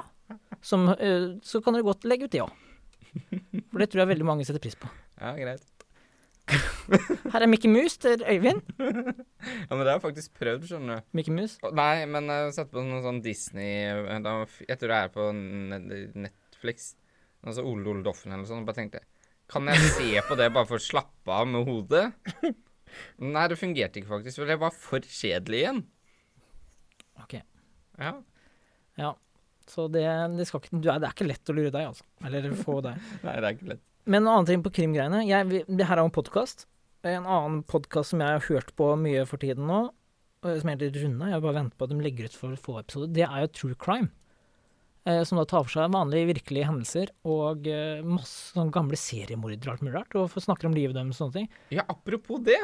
[0.61, 2.51] som, eh, så kan dere godt legge ut det òg.
[3.71, 4.87] For det tror jeg veldig mange setter pris på.
[5.19, 5.65] Ja, greit.
[7.31, 8.61] Her er Mickey Mouse til Øyvind.
[8.79, 11.03] Ja, men det har jeg faktisk prøvd, skjønner du.
[11.17, 11.57] Mickey Mouse.
[11.73, 14.19] Nei, men jeg satte på noe sånn Disney eh,
[14.67, 16.95] Jeg tror det er på Net- Netflix.
[17.41, 18.61] Altså Ole Ole Doffen eller noe sånt.
[18.63, 19.01] og Bare tenkte
[19.51, 22.03] Kan jeg se på det bare for å slappe av med hodet?
[23.23, 25.81] Nei, det fungerte ikke faktisk, for det var for kjedelig igjen.
[27.23, 27.37] Ok,
[27.99, 28.13] Ja.
[28.99, 29.11] ja.
[29.71, 30.03] Så det,
[30.35, 32.03] det skal ikke du er, Det er ikke lett å lure deg, altså.
[32.27, 32.97] Eller få deg.
[33.25, 33.83] Nei, det er ikke lett.
[34.09, 36.65] Men en annen ting på krimgreiene jeg, Det her er jo en podkast.
[37.07, 39.83] En annen podkast som jeg har hørt på mye for tiden nå,
[40.43, 43.23] som heter Runde, jeg bare venter på at de legger ut for få episoder, det
[43.27, 44.09] er jo True Crime.
[45.09, 49.71] Eh, som da tar for seg vanlige, virkelige hendelser og eh, masse sånn gamle seriemordere
[49.71, 50.17] og alt mulig rart.
[50.19, 51.47] Og snakker om livet deres og sånne ting.
[51.73, 52.59] Ja, apropos det.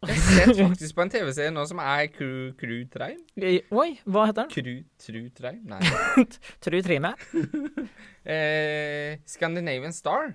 [0.00, 2.54] Jeg har sett faktisk på en TV-serie nå som er Crew,
[2.90, 3.20] Trime.
[3.36, 4.50] Eh, Oi, hva heter den?
[4.54, 5.60] Crew, True Trime?
[5.68, 6.24] Nei.
[6.64, 7.14] Tru Trime?
[8.30, 10.34] Eh, Scandinavian Star.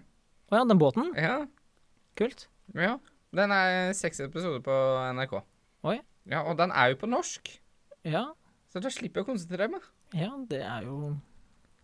[0.49, 1.11] Å ja, den båten?
[1.19, 1.43] Ja.
[2.17, 2.47] Kult.
[2.73, 2.95] ja.
[3.35, 4.73] Den er seks episoder på
[5.17, 5.35] NRK.
[5.91, 5.97] Oi.
[6.31, 7.51] Ja, og den er jo på norsk.
[8.07, 8.29] Ja,
[8.73, 9.83] Så da slipper jeg å konsentrere meg.
[10.15, 10.95] Ja, det er jo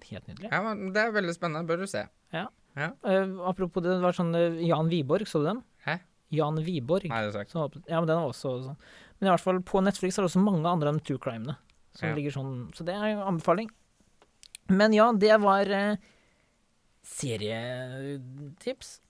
[0.10, 0.50] helt nydelig.
[0.52, 1.68] Ja, men Det er veldig spennende.
[1.70, 2.06] Bør du se.
[2.32, 5.60] Eh, apropos det, det var sånn eh, Jan Wiborg, så du den?
[5.84, 5.98] Hæ?
[6.32, 7.10] Jan Wiborg.
[7.12, 7.52] Nei, det er sagt.
[7.52, 8.78] Så, ja, men den var også sånn.
[9.20, 11.58] Men i hvert fall på Netflix er det også mange andre enn true crimene.
[11.92, 12.16] Som Ja.
[12.16, 13.68] ligger sånn, så det er jo anbefaling.
[14.72, 15.98] Men ja, det var eh,
[17.04, 19.02] serietips.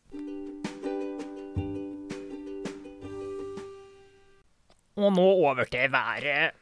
[5.01, 6.57] Og nå over til været.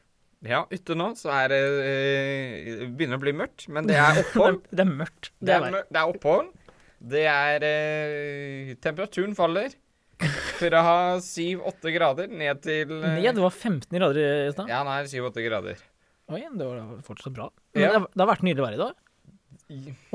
[0.47, 4.61] Ja, ute nå så er det øh, begynner å bli mørkt, men det er opphold.
[4.71, 5.31] Det er mørkt.
[5.35, 6.49] Det Det er, mør- det er opphold.
[7.11, 9.75] Det er øh, Temperaturen faller
[10.59, 10.83] fra
[11.23, 14.67] 7-8 grader ned til øh, Ned, det var 15 grader i stad.
[14.71, 15.83] Ja, det 7-8 grader.
[16.29, 17.49] Oi, det var fortsatt bra.
[17.75, 17.87] Men Ja.
[17.93, 18.97] det, har, det har vært nydelig vær i dag.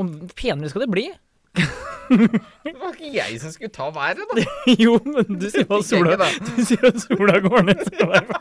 [0.00, 1.06] Og penere skal det bli.
[2.04, 4.42] Det var ikke jeg som skulle ta været, da.
[4.84, 7.80] jo, men du sier at sola, du sier at sola går ned.
[7.88, 8.40] skal være-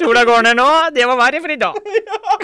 [0.00, 1.74] Sola går ned nå, det var været for i dag.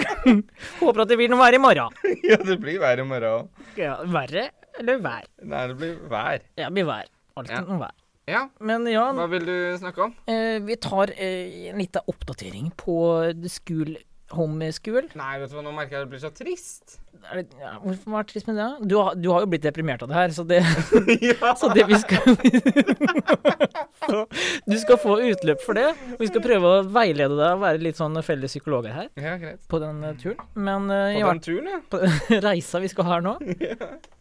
[0.81, 1.95] Håper at det blir noe vær i morgen.
[2.27, 3.63] Ja, det blir vær i morgen òg.
[3.79, 5.23] Ja, verre eller vær?
[5.43, 6.43] Nei, det blir vær.
[6.57, 7.07] Ja, det blir vær.
[7.37, 7.63] Alltid Ja.
[7.67, 7.95] noe vær.
[8.27, 10.13] Ja, Men ja, hva vil du snakke om?
[10.27, 12.97] eh, vi tar eh, en liten oppdatering på
[13.41, 13.93] the school,
[14.35, 14.57] home.
[14.59, 16.97] Nei, vet du hva, nå merker jeg at det blir så trist.
[17.17, 18.65] Det, ja, hvorfor var det trist med det?
[18.91, 20.59] Du, har- du har jo blitt deprimert av det her, så det,
[21.31, 21.53] ja.
[21.61, 22.21] så det vi skal
[24.07, 24.19] så
[24.67, 25.87] Du skal få utløp for det.
[26.13, 29.35] og Vi skal prøve å veilede deg og være litt sånn felles psykologer her ja,
[29.41, 29.63] greit.
[29.71, 30.43] på den eh, turen.
[30.55, 31.79] Men uh, På den turen, ja.
[31.89, 32.01] på
[32.45, 33.35] reisa vi skal ha her nå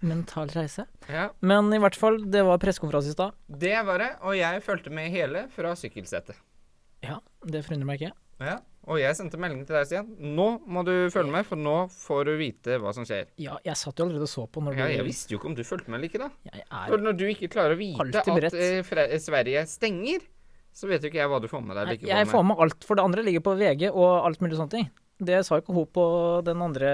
[0.06, 0.86] Mental reise.
[1.10, 1.28] ja.
[1.40, 3.36] Men i hvert fall, det var pressekonferanse i stad.
[3.48, 6.38] Det var det, og jeg fulgte med hele fra sykkelsetet.
[7.04, 8.14] Ja, det forundrer meg ikke.
[8.42, 8.56] Ja.
[8.86, 10.10] Og jeg sendte melding til deg, Stian.
[10.36, 13.32] Nå må du følge med, for nå får du vite hva som skjer.
[13.42, 15.50] Ja, jeg satt jo allerede og så på når du Ja, jeg visste jo ikke
[15.50, 16.30] om du fulgte med eller ikke, da.
[16.52, 20.22] Jeg For når du ikke klarer å vite at eh, Sverige stenger,
[20.76, 22.62] så vet jo ikke jeg hva du får med deg eller Nei, Jeg får med
[22.62, 24.90] alt, for det andre ligger på VG og alt mulig sånne ting.
[25.18, 26.04] Det sa ikke hun på
[26.44, 26.90] den andre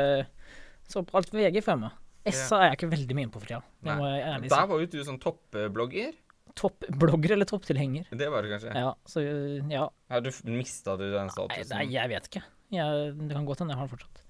[0.89, 1.99] Så på alt VG får jeg med.
[2.31, 3.63] SA er jeg ikke veldig mye inne på for tida.
[3.83, 6.13] Der var jo du sånn toppblogger.
[6.55, 8.05] Toppblogger eller topptilhenger?
[8.13, 8.73] Det var det kanskje.
[8.75, 9.23] Ja, Ja, så
[9.71, 9.87] ja.
[10.21, 11.73] du f- Mista du den Nei, statusen?
[11.77, 12.43] nei, jeg vet ikke.
[12.73, 14.23] Jeg, det kan godt hende jeg har den fortsatt.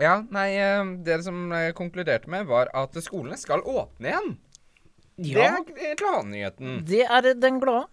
[0.00, 4.30] Ja, nei, eh, det som jeg konkluderte med, var at skolene skal åpne igjen.
[5.22, 6.78] Ja, Det er gladnyheten.
[6.88, 7.86] det er den glade.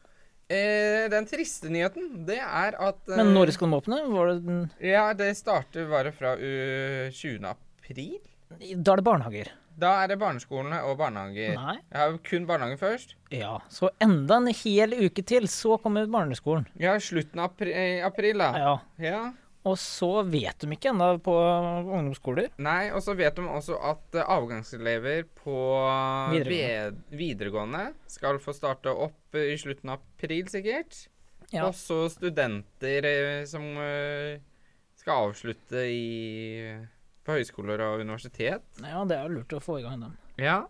[0.50, 4.00] Eh, den triste nyheten, det er at eh, Men når skal de åpne?
[4.10, 7.44] Var det den, Ja, det starter bare fra uh, 20.
[7.46, 8.16] april.
[8.50, 9.52] da er det barnehager.
[9.80, 11.54] Da er det barneskolene og barnehager.
[11.56, 11.76] Nei.
[11.92, 13.14] Jeg har kun barnehagen først.
[13.32, 16.66] Ja, så enda en hel uke til, så kommer barneskolen.
[16.82, 18.50] Ja, slutten av apri eh, april, da.
[18.60, 18.74] Ja.
[19.00, 19.22] Ja.
[19.68, 22.48] Og så vet de ikke ennå på ungdomsskoler.
[22.64, 25.56] Nei, og så vet de også at eh, avgangselever på
[26.32, 26.50] Videregående.
[26.50, 31.06] ved- videregående skal få starte opp eh, i slutten av april, sikkert.
[31.52, 31.66] Ja.
[31.68, 34.40] Og så studenter eh, som eh,
[35.00, 36.72] skal avslutte i,
[37.30, 38.66] på høyskoler og universitet.
[38.82, 40.18] ja, det er lurt å få i gang dem.
[40.42, 40.64] Ja.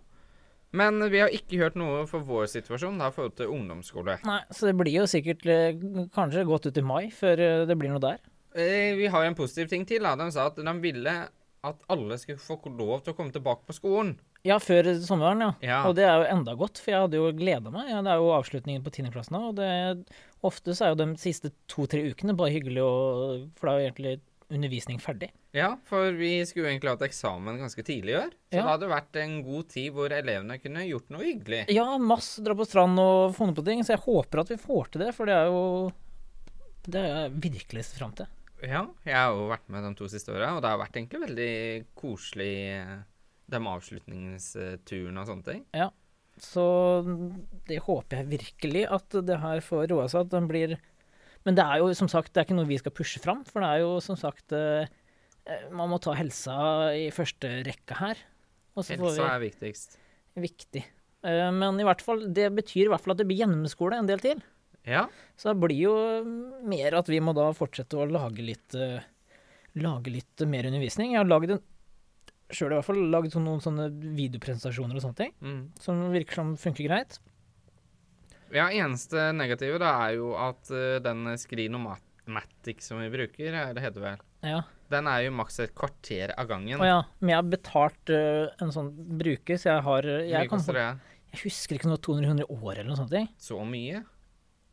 [0.75, 4.19] Men vi har ikke hørt noe for vår situasjon da, i forhold til ungdomsskole.
[4.27, 5.79] Nei, så det blir jo sikkert eh,
[6.13, 8.21] kanskje godt ut i mai før eh, det blir noe der.
[8.53, 10.05] Eh, vi har en positiv ting til.
[10.05, 10.13] da.
[10.19, 11.15] De sa at de ville
[11.59, 14.13] at alle skulle få lov til å komme tilbake på skolen.
[14.47, 15.49] Ja, før sommeren, ja.
[15.65, 15.79] Ja.
[15.89, 17.89] Og det er jo enda godt, for jeg hadde jo gleda meg.
[17.91, 19.67] Ja, det er jo avslutningen på tiendeklassen nå, og det,
[20.47, 23.89] ofte så er jo de siste to-tre ukene bare hyggelig, og, for det er jo
[23.89, 24.13] egentlig
[24.49, 25.29] undervisning ferdig.
[25.53, 28.31] Ja, for vi skulle jo egentlig hatt eksamen ganske tidlig i år.
[28.49, 28.63] Så Ja.
[28.63, 31.65] det hadde vært en god tid hvor elevene kunne gjort noe hyggelig.
[31.69, 34.91] Ja, masse dra på strand og funnet på ting, så jeg håper at vi får
[34.91, 35.91] til det, for det er jo
[36.89, 38.25] Det er jeg virkelig sett fram til.
[38.63, 41.21] Ja, jeg har jo vært med de to siste åra, og det har vært egentlig
[41.27, 42.97] veldig koselig, eh,
[43.49, 45.65] de avslutningsturene og sånne ting.
[45.75, 45.89] Ja.
[46.39, 47.03] Så
[47.67, 50.77] det håper jeg virkelig at det her får roa seg, at den blir
[51.45, 53.63] Men det er jo som sagt, det er ikke noe vi skal pushe fram, for
[53.63, 54.87] det er jo som sagt eh,
[55.45, 58.17] eh, Man må ta helsa i første rekke her.
[58.75, 59.97] Og så får Helsa er viktigst.
[60.39, 60.83] Viktig.
[61.23, 64.07] Eh, Men i hvert fall, det betyr i hvert fall at det blir gjennomskole en
[64.09, 64.43] del til.
[64.87, 65.07] Ja.
[65.37, 65.95] Så det blir jo
[66.63, 68.75] mer at vi må da fortsette å lage litt
[69.79, 71.11] Lage litt mer undervisning.
[71.13, 71.59] Jeg har lagd en
[72.49, 73.85] sjøl i hvert fall laget sånn- noen sånne
[74.17, 75.69] videopresentasjoner og sånne ting, Mm.
[75.79, 77.19] som virker som funker greit.
[78.55, 83.83] Ja, eneste negative da er jo at uh, den Screenomatic som vi bruker, er det
[83.83, 84.63] heter vel, Ja.
[84.89, 86.81] den er jo maks et kvarter av gangen.
[86.81, 86.99] Å ja.
[87.19, 91.43] Men jeg har betalt uh, en sånn bruker, så jeg har eh, jeg, kan, jeg
[91.43, 93.15] husker ikke noe 200-100 år eller noe sånt.
[93.37, 94.03] Så mye?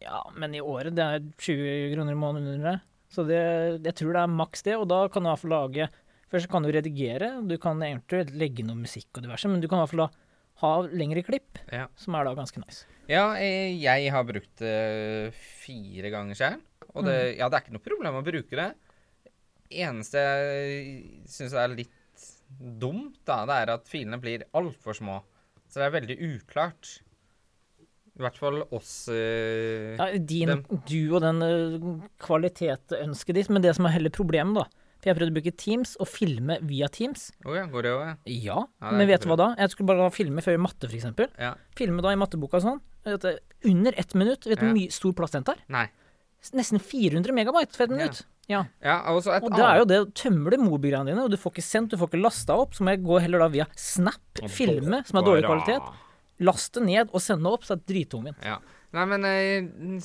[0.02, 2.82] Ja, men i året det er 20 kroner i måneden.
[3.12, 3.38] Så det,
[3.84, 5.92] jeg tror det er maks det, og da kan du i hvert fall lage
[6.26, 9.78] Først kan du redigere, du kan eventuelt legge noe musikk og diverse, men du kan
[9.78, 10.25] i hvert fall da
[10.62, 11.86] ha lengre klipp, Ja.
[11.96, 12.84] som er da ganske nice.
[13.08, 16.62] Ja, eh, jeg har brukt det fire ganger selv.
[16.94, 17.38] Og det, Mm.
[17.38, 18.74] ja, det er ikke noe problem å bruke det.
[19.70, 21.90] Eneste jeg syns er litt
[22.80, 25.22] dumt, da, det er at filene blir altfor små.
[25.68, 27.00] Så det er veldig uklart.
[28.16, 33.74] I hvert fall oss øh, Ja, din, du og den øh, kvalitetsønsket ditt, men det
[33.76, 34.64] som er heller problemet, da
[35.06, 37.28] For jeg prøvde å bruke Teams og filme via Teams.
[37.46, 38.14] Oh ja, går det òg, ja?
[38.26, 39.46] Ja, Ja, men vet du hva da?
[39.60, 41.28] Jeg skulle bare filme før i matte, eksempel.
[41.38, 41.52] Ja.
[41.78, 42.80] Filme da i matteboka sånn.
[43.06, 44.42] Under ett minutt.
[44.50, 44.72] Vet du Ja.
[44.72, 45.60] hvor mye stor plass den tar?
[45.70, 45.86] Nei.
[46.58, 48.24] Nesten 400 megabyte for et minutt.
[48.50, 48.64] Ja.
[48.82, 51.36] Ja, og så et Og det er jo det, tømmer du mobilgreiene dine, og du
[51.36, 53.66] får ikke sendt, du får ikke lasta opp, så må jeg gå heller da via
[53.74, 55.82] Snap, filme, som er dårlig kvalitet,
[56.40, 58.42] laste ned og sende opp, så er det drittungvint.
[58.44, 58.58] Ja.
[58.92, 60.00] Nei, men eh,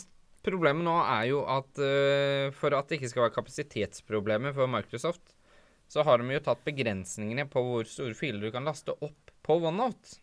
[0.45, 5.35] problemet nå er jo at uh, for at det ikke skal være kapasitetsproblemer for Microsoft,
[5.91, 9.57] så har de jo tatt begrensningene på hvor store filer du kan laste opp på
[9.59, 10.19] OneNote.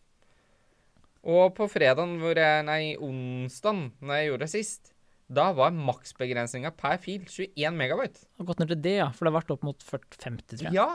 [1.29, 4.93] Og på fredagen, hvor jeg, nei, onsdagen, når jeg gjorde det sist,
[5.29, 8.23] da var maksbegrensninga per fil 21 megabyte.
[8.23, 10.65] Det har gått ned til det, ja, for det har vært opp mot 40-50, tror
[10.69, 10.77] jeg.
[10.79, 10.87] Ja!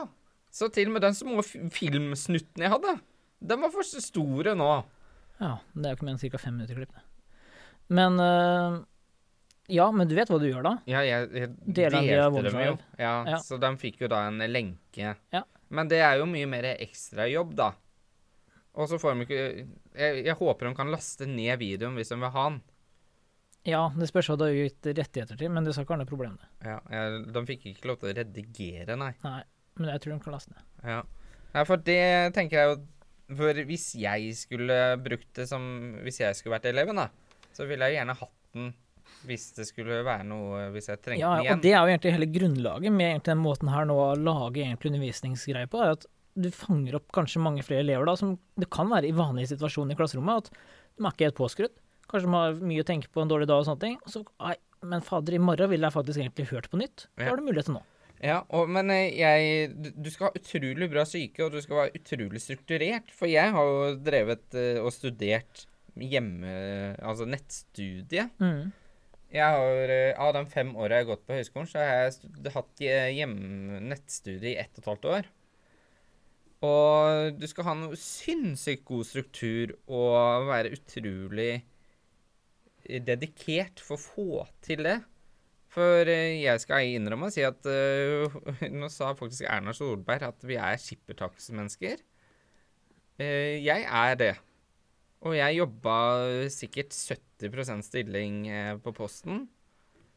[0.55, 2.97] Så til og med den små fi- filmsnutten jeg hadde,
[3.43, 4.69] den var for store nå.
[5.39, 6.39] Ja, det er jo ikke mer enn ca.
[6.41, 7.03] fem minutter klipp, det.
[7.95, 8.77] Men øh,
[9.71, 10.73] Ja, men du vet hva du gjør da?
[10.89, 12.01] Ja, jeg, jeg delte
[12.45, 12.75] dem jo.
[13.01, 13.39] Ja, Ja.
[13.41, 15.15] Så de fikk jo da en lenke.
[15.33, 15.43] Ja.
[15.73, 17.71] Men det er jo mye mer ekstrajobb, da.
[18.75, 19.41] Og så får de ikke
[19.95, 22.61] jeg, jeg håper de kan laste ned videoen hvis de vil ha den.
[23.65, 26.09] Ja, det spørs hva du har gitt rettigheter til, men det skal ikke være noe
[26.11, 26.49] problem, det.
[26.69, 29.13] Ja, de fikk ikke lov til å redigere, nei.
[29.23, 29.39] Nei,
[29.79, 30.67] men jeg tror de kan laste ned.
[30.85, 30.99] Ja.
[31.55, 32.01] Nei, for det
[32.35, 32.75] tenker jeg jo
[33.39, 35.63] For hvis jeg skulle brukt det som
[36.03, 37.07] Hvis jeg skulle vært eleven, da,
[37.55, 38.67] så ville jeg gjerne hatt den
[39.27, 41.57] hvis det skulle være noe Hvis jeg trengte Ja, den igjen.
[41.59, 44.61] og det er jo egentlig hele grunnlaget med egentlig den måten her nå å lage
[44.63, 48.67] egentlig undervisningsgreier på, er at du fanger opp kanskje mange flere elever da, som det
[48.69, 50.51] kan være i vanlige situasjoner i klasserommet, at
[50.97, 51.75] de er ikke helt påskrudd.
[52.11, 53.95] Kanskje de har mye å tenke på en dårlig dag og sånne ting.
[54.03, 57.05] Og så, nei, men fader, i morgen ville jeg faktisk egentlig hørt på nytt.
[57.17, 57.83] Da har du mulighet til nå.
[58.23, 61.95] Ja, og, men eh, jeg du- skal ha utrolig bra syke, og du skal være
[61.99, 63.09] utrolig strukturert.
[63.15, 66.51] For jeg har jo drevet eh, og studert hjemme
[66.99, 68.27] Altså nettstudie.
[68.43, 68.71] Mm.
[69.33, 72.53] Jeg har, eh, Av de fem åra jeg har gått på høyskolen, så har jeg
[72.53, 72.83] hatt
[73.15, 75.31] hjemme nettstudie i ett og et halvt år.
[76.65, 81.51] Og du skal ha noe sinnssykt god struktur og være utrolig
[82.85, 84.97] eh, dedikert for å få til det.
[85.75, 87.65] For eh, jeg skal innrømme å si at
[88.79, 92.03] Nå sa faktisk Erna Solberg at vi er skippertaksmennesker.
[93.15, 94.33] Jeg er det.
[95.25, 95.95] Og jeg jobba
[96.53, 99.47] sikkert 70% stilling eh, på posten.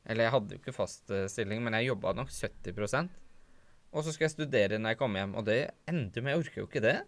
[0.09, 3.09] Eller jeg hadde jo ikke fast eh, stilling, men jeg jobba nok 70%
[3.92, 6.61] Og så skal jeg studere når jeg kommer hjem, og det endte med Jeg orker
[6.62, 6.99] jo ikke det.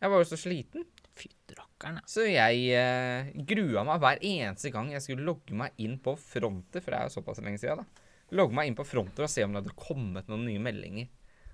[0.00, 0.86] Jeg var jo så sliten.
[1.16, 1.66] Fy ja.
[2.08, 6.80] Så jeg eh, grua meg hver eneste gang jeg skulle logge meg inn på fronter,
[6.80, 8.08] for det er jo såpass lenge siden, da.
[8.38, 11.08] Logge meg inn på fronter og se om det hadde kommet noen nye meldinger.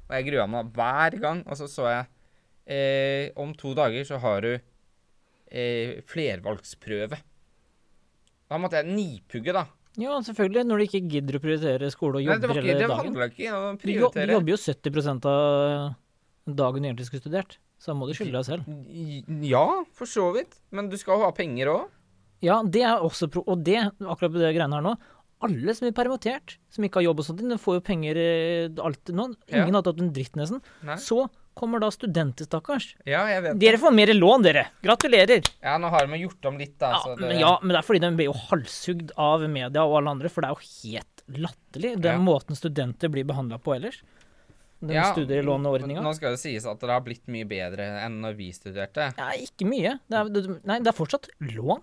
[0.07, 2.09] Og jeg grua meg hver gang, og så så jeg
[2.71, 4.53] eh, Om to dager så har du
[5.51, 7.19] eh, flervalgsprøve.
[8.47, 9.67] Da måtte jeg nipugge, da.
[9.97, 10.67] Ja, selvfølgelig.
[10.69, 13.07] Når du ikke gidder å prioritere skole og det, jobber hele det dagen.
[13.09, 14.27] handla ikke om å prioritere.
[14.29, 15.95] du jobber jo 70% av
[16.47, 17.57] dagen du egentlig skulle studert.
[17.81, 18.69] Så da må du skylde deg selv.
[19.45, 19.65] Ja,
[19.97, 20.59] for så vidt.
[20.73, 21.89] Men du skal jo ha penger òg.
[22.45, 23.43] Ja, det er også pro...
[23.49, 24.93] Og det, akkurat på det greiene her nå
[25.47, 28.69] Alle som er permittert, som ikke har jobb og sånt, de får jo penger eh,
[28.77, 29.27] alltid nå.
[29.49, 29.81] Ingen Ja.
[29.81, 30.61] har tatt en dritt, nesten.
[30.85, 30.97] Nei.
[31.01, 32.91] Så kommer da studenter, stakkars.
[33.09, 33.59] Ja, jeg vet.
[33.63, 34.67] Dere får mer lån, dere!
[34.85, 35.47] Gratulerer!
[35.65, 36.91] Ja, nå har de gjort om litt, da.
[36.93, 39.85] Ja, så det, men, ja, men det er fordi de blir jo halshugd av media
[39.89, 42.23] og alle andre, for det er jo helt latterlig, den Ja.
[42.23, 44.03] måten studenter blir behandla på ellers.
[44.85, 46.03] Den Ja, studielåneordninga.
[46.05, 49.09] Nå skal det sies at det har blitt mye bedre enn når vi studerte.
[49.17, 49.95] Ja, ikke mye.
[50.07, 51.81] Det er, det- nei, det er fortsatt lån.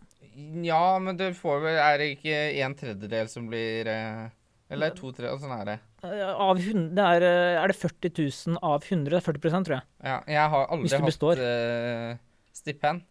[0.63, 4.29] Ja, men det får vel Er det ikke en tredjedel som blir eh,
[4.71, 5.79] Eller to tredjedeler, sånn er det.
[6.03, 9.21] Eh, Av 100, det er, eh, er det 40 000 av 100?
[9.23, 9.85] 40% tror jeg.
[10.03, 12.17] Ja, jeg har aldri hatt eh,
[12.53, 13.05] stipend.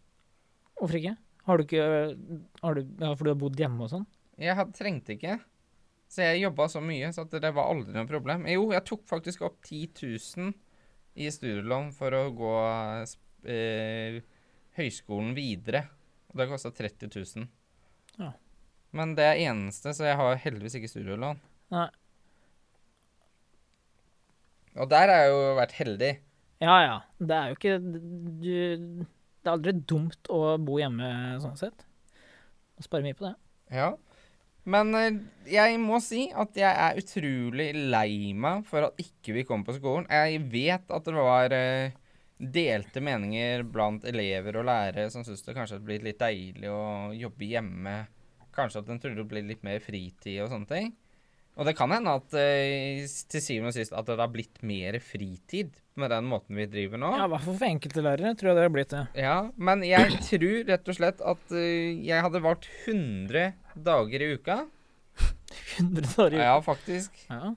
[0.77, 1.15] Hvorfor ikke?
[1.47, 1.87] Har du ikke
[2.63, 4.05] har du, ja, For du har bodd hjemme og sånn?
[4.39, 5.39] Jeg had, trengte ikke.
[6.13, 8.45] Så jeg jobba så mye, så at det var aldri noe problem.
[8.51, 9.89] Jo, jeg tok faktisk opp 10
[10.37, 10.53] 000
[11.23, 12.53] i studielån for å gå
[13.49, 14.21] eh,
[14.77, 15.87] høyskolen videre.
[16.33, 17.49] Og det kosta 30 000.
[18.21, 18.31] Ja.
[18.93, 21.41] Men det er eneste, så jeg har heldigvis ikke studielån.
[21.73, 21.89] Nei.
[24.79, 26.13] Og der har jeg jo vært heldig.
[26.63, 26.99] Ja ja.
[27.19, 28.53] Det er jo ikke du,
[29.43, 31.11] Det er aldri dumt å bo hjemme
[31.43, 31.87] sånn sett.
[32.79, 33.35] Og spare mye på det.
[33.75, 33.93] Ja.
[34.73, 35.19] Men eh,
[35.51, 39.75] jeg må si at jeg er utrolig lei meg for at ikke vi kom på
[39.77, 40.07] skolen.
[40.07, 41.97] Jeg vet at det var eh,
[42.39, 47.11] delte meninger blant elever og lærere som syntes det kanskje hadde blitt litt deilig å
[47.19, 47.97] jobbe hjemme.
[48.55, 50.93] Kanskje at en trodde det ble litt mer fritid og sånne ting.
[51.53, 54.97] Og det kan hende at eh, til syvende og sist at det har blitt mer
[55.05, 57.11] fritid med den måten vi driver nå.
[57.13, 59.03] Ja, I hvert fall for enkelte lærere tror jeg det har blitt det.
[59.21, 59.37] Ja,
[59.69, 63.53] men jeg tror rett og slett at eh, jeg hadde valgt 100
[63.85, 64.59] dager i uka.
[65.77, 66.49] 100 dager i uka?
[66.49, 67.23] Ja, faktisk.
[67.29, 67.53] Ja.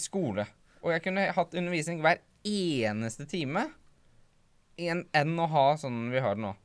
[0.00, 0.48] Skole.
[0.80, 3.68] Og jeg kunne hatt undervisning hver eneste time
[4.80, 6.56] enn å ha sånn vi har det nå.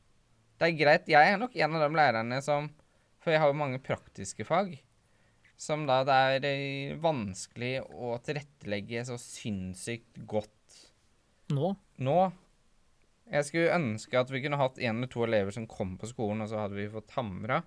[0.60, 1.12] Det er greit.
[1.12, 2.71] Jeg er nok en av de lærerne som
[3.19, 4.78] For jeg har jo mange praktiske fag.
[5.59, 10.55] Som da det er eh, vanskelig å tilrettelegge så sinnssykt godt
[11.51, 11.73] Nå.
[12.05, 12.19] nå.
[13.29, 16.43] Jeg skulle ønske at vi kunne hatt en eller to elever som kom på skolen,
[16.45, 17.59] og så hadde vi fått hamra.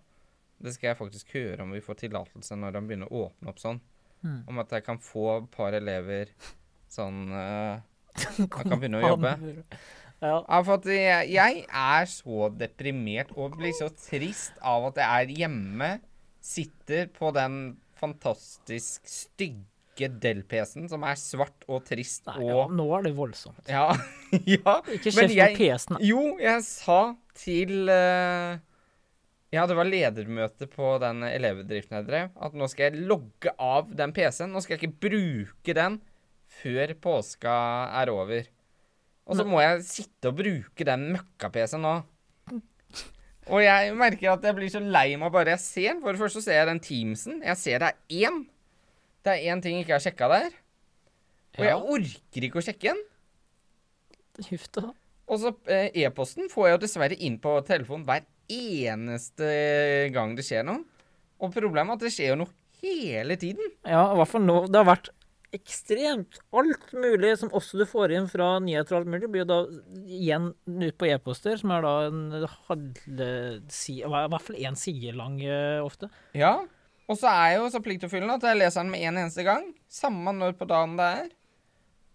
[0.63, 3.61] Det skal jeg faktisk høre om vi får tillatelse når de begynner å åpne opp
[3.63, 3.81] sånn.
[4.23, 4.41] Mm.
[4.51, 6.31] Om at jeg kan få et par elever
[6.91, 7.83] sånn uh,
[8.47, 9.35] kan begynne å jobbe.
[9.43, 9.83] Ja.
[10.23, 15.25] Ja, for at jeg, jeg er så deprimert og blir så trist av at jeg
[15.25, 15.89] er hjemme,
[16.43, 17.57] sitter på den
[18.03, 23.61] fantastisk stygge Del-PC-en som er svart og trist Nei, ja, nå er det voldsomt.
[23.69, 23.91] Ja.
[24.57, 24.79] ja.
[24.89, 25.99] Ikke kjeft på PC-en.
[26.09, 27.01] Jo, jeg sa
[27.39, 28.57] til uh,
[29.53, 33.93] Ja, det var ledermøte på den elevbedriften jeg drev, at nå skal jeg logge av
[33.99, 34.55] den PC-en.
[34.55, 36.01] Nå skal jeg ikke bruke den
[36.63, 37.55] før påska
[38.01, 38.49] er over.
[39.29, 41.95] Og så må jeg sitte og bruke den møkka-PC-en nå.
[43.51, 46.03] Og jeg merker at jeg blir så lei meg bare jeg ser den.
[46.05, 47.41] For det første så ser jeg den Teamsen.
[47.43, 48.43] Jeg ser det er én.
[49.23, 50.59] Det er én ting jeg ikke har sjekka der.
[51.59, 53.03] Og jeg orker ikke å sjekke den.
[54.49, 54.93] Huff da.
[55.33, 59.51] Og så eh, e-posten får jeg jo dessverre inn på telefonen hver eneste
[60.15, 60.83] gang det skjer noe.
[61.43, 63.75] Og problemet er at det skjer jo noe hele tiden.
[63.87, 64.63] Ja, i hvert fall nå.
[64.71, 65.13] Det har vært
[65.53, 69.51] ekstremt alt mulig som også du får inn fra nyheter og alt mulig, blir jo
[69.51, 69.59] da
[70.03, 72.23] igjen ut på e-poster, som er da en
[72.69, 73.29] halve
[73.73, 76.09] side, i hvert fall én side lang eh, ofte.
[76.39, 76.57] Ja.
[77.11, 79.69] Og så er jeg jo så pliktoppfyllende at jeg leser den med en eneste gang.
[79.93, 81.31] Samme når på dagen det er.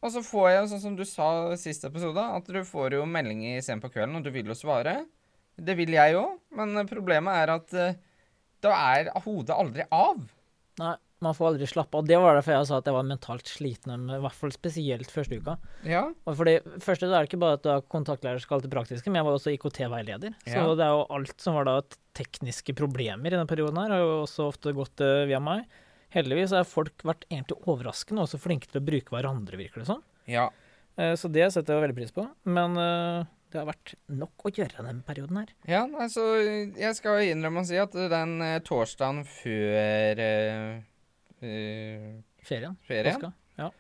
[0.02, 3.06] Og så får jeg sånn som du sa i siste episode, at du får jo
[3.10, 5.00] meldinger sent på kvelden, og du vil jo svare.
[5.58, 6.26] Det vil jeg jo,
[6.58, 7.98] men problemet er at eh,
[8.66, 10.22] da er hodet aldri av.
[10.78, 12.06] Nei, man får aldri slappe av.
[12.06, 15.40] Det var derfor jeg sa at jeg var mentalt sliten, i hvert fall spesielt første
[15.42, 15.56] uka.
[15.88, 16.04] Ja.
[16.30, 19.10] Og fordi første så er det ikke bare at du er kontaktlærer skal til praktiske,
[19.10, 20.36] men jeg var også IKT-veileder.
[20.46, 20.68] Så Ja.
[20.78, 21.80] det er jo alt som var da
[22.18, 25.66] tekniske problemer i denne perioden her, har jo også ofte gått uh, via meg.
[26.14, 30.04] Heldigvis har folk vært egentlig overraskende også flinke til å bruke hverandre, virker det som.
[30.30, 30.50] Ja.
[31.00, 32.28] Uh, Så det setter jeg veldig pris på.
[32.46, 35.50] Men uh, det har vært nok å gjøre denne perioden her.
[35.66, 36.22] Ja, altså,
[36.78, 40.22] jeg skal innrømme å si at den torsdagen før
[41.40, 42.78] Ferien.
[42.88, 43.34] ferien, Påska.
[43.60, 43.72] Ja.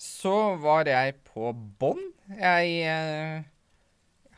[0.00, 2.02] så var jeg på bånn.
[2.38, 3.48] Jeg eh,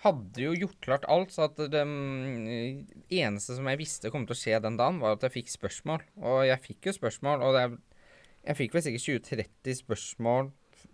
[0.02, 4.36] hadde jo gjort klart alt, så at det mm, eneste som jeg visste kom til
[4.36, 6.06] å skje den dagen, var at jeg fikk spørsmål.
[6.22, 7.66] Og jeg fikk jo spørsmål, og det,
[8.42, 10.50] jeg fikk vel sikkert 20-30 spørsmål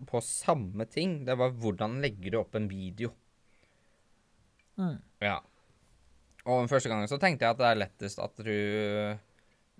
[0.09, 1.23] på samme ting.
[1.27, 3.13] Det var hvordan legger du opp en video?
[4.79, 4.99] Mm.
[5.23, 5.39] Ja.
[6.45, 8.53] Og den første gangen så tenkte jeg at det er lettest at du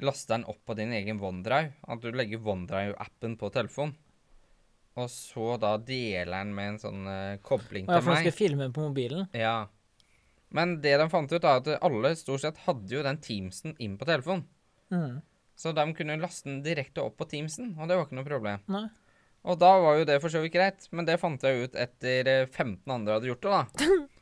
[0.04, 1.74] laster den opp på din egen OneDrive.
[1.88, 3.96] At du legger OneDrive-appen på telefonen.
[5.00, 8.00] Og så da deler den med en sånn uh, kobling Og meg.
[8.00, 8.24] til får meg.
[8.26, 9.28] skal filme på mobilen.
[9.38, 9.58] Ja.
[10.56, 14.00] Men det de fant ut, er at alle stort sett hadde jo den Teamsen inn
[14.00, 14.48] på telefonen.
[14.92, 15.20] Mm.
[15.60, 18.64] Så de kunne laste den direkte opp på Teamsen, og det var ikke noe problem.
[18.72, 18.88] Nei.
[19.48, 22.28] Og da var jo det for så vidt greit, men det fant jeg ut etter
[22.28, 24.00] eh, 15 andre hadde gjort det, da.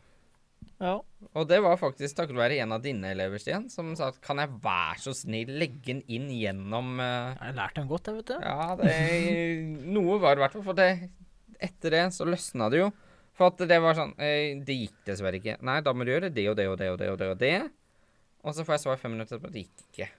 [0.77, 0.99] Ja.
[1.33, 4.37] Og det var faktisk takket være en av dine elever, Stian, som sa at kan
[4.41, 7.33] jeg være så snill legge den inn gjennom uh...
[7.33, 8.35] Jeg har lært den godt, jeg, vet du.
[8.45, 8.93] Ja, det
[9.95, 10.91] Noe var det i hvert fall, for det
[11.57, 12.91] Etter det så løsna det jo.
[13.37, 15.57] For at det var sånn eh, Det gikk dessverre ikke.
[15.65, 17.31] Nei, da må du gjøre det og det og det og det og det.
[17.33, 17.53] Og det
[18.45, 20.09] Og så får jeg svar fem minutter etterpå det gikk ikke.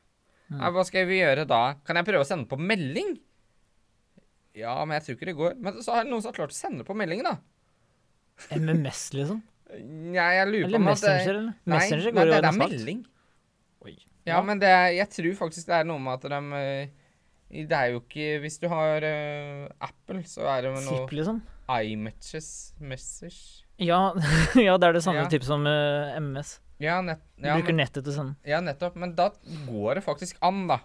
[0.49, 0.59] Mm.
[0.59, 1.62] Nei, hva skal vi gjøre da?
[1.87, 3.14] Kan jeg prøve å sende på melding?
[4.59, 5.57] Ja, men jeg tror ikke det går.
[5.62, 7.37] Men så har noen som har klart å sende på melding, da.
[8.55, 9.43] MMS, liksom.
[9.69, 11.55] Ja, jeg lurer Eller på om at det- Messenger, eller?
[11.66, 13.01] Nei, Messenger nei, går nei, det, det er melding.
[13.85, 13.97] Oi.
[14.27, 14.43] Ja, Ja.
[14.43, 16.89] men det er, jeg tror faktisk det er noe med at de eh,
[17.69, 21.43] Det er jo ikke Hvis du har uh, Apple, så er det noe Zip, liksom.
[21.69, 23.64] iMatches Message.
[23.79, 24.12] Ja,
[24.57, 25.29] ja, det er det samme Ja.
[25.29, 26.59] type som uh, MS.
[26.81, 28.37] Ja, nett, Du bruker men, nettet til sånn.
[28.47, 28.97] ja, nettopp.
[28.97, 29.31] Men da
[29.66, 30.81] går det faktisk an, da.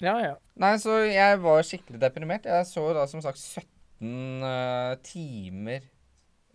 [0.00, 0.34] Ja, ja.
[0.56, 2.44] Nei, så jeg var skikkelig deprimert.
[2.46, 5.80] Jeg så da som sagt 17 uh, timer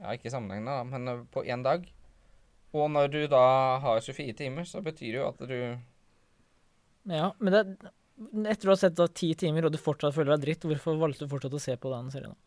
[0.01, 1.85] Ja, ikke sammenhengende, da, men eh, på én dag.
[2.73, 3.43] Og når du da
[3.83, 5.57] har 24 timer, så betyr det jo at du
[7.13, 7.91] Ja, men det,
[8.47, 11.27] etter du har sett da ti timer og du fortsatt føler deg dritt, hvorfor valgte
[11.27, 12.37] du fortsatt å se på den serien?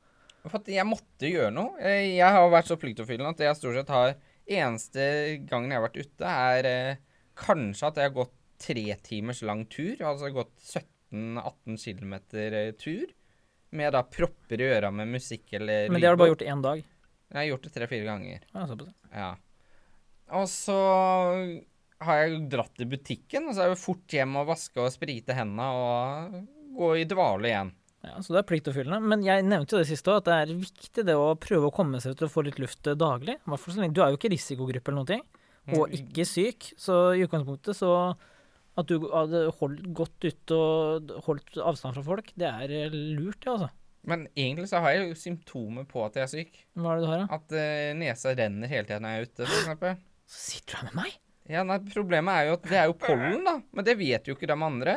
[0.46, 1.74] For at jeg måtte gjøre noe.
[1.82, 4.16] Jeg, jeg har vært så pliktoppfyllende at jeg stort sett har
[4.46, 5.02] Eneste
[5.50, 6.98] gangen jeg har vært ute, er eh,
[7.34, 9.96] kanskje at jeg har gått tre timers lang tur.
[10.06, 12.14] Altså gått 17-18 km
[12.78, 13.10] tur.
[13.74, 16.62] Med da propper i øra med musikk eller Men det har du bare gjort én
[16.62, 16.84] dag.
[17.32, 18.44] Jeg har gjort det tre-fire ganger.
[18.54, 18.92] Ja, såpass.
[19.12, 19.30] Ja.
[20.36, 20.76] Og så
[22.06, 25.34] har jeg dratt til butikken, og så er det fort hjem og vaske og sprite
[25.36, 26.36] hendene og
[26.76, 27.70] gå i dvale igjen.
[28.06, 29.00] Ja, Så det er pliktoppfyllende.
[29.02, 31.74] Men jeg nevnte jo det siste òg, at det er viktig det å prøve å
[31.74, 33.38] komme seg ut og få litt luft eh, daglig.
[33.42, 35.24] I Du er jo ikke risikogruppe eller noen ting,
[35.74, 35.94] og Mm.
[35.98, 36.68] ikke syk.
[36.78, 38.14] Så i utgangspunktet så
[38.78, 43.40] at du hadde holdt godt ute og holdt avstand fra folk, det er eh, lurt,
[43.40, 43.70] det, altså.
[44.06, 46.58] Men egentlig så har jeg jo symptomer på at jeg er syk.
[46.78, 47.38] Hva er det du har, da?
[47.40, 49.96] At eh, nesa renner hele tiden når jeg er ute, eksempel.
[50.26, 51.16] Så sitter du her med meg?
[51.50, 53.56] Ja, nei, Problemet er jo at det er jo pollen, da.
[53.74, 54.96] Men det vet jo ikke de andre.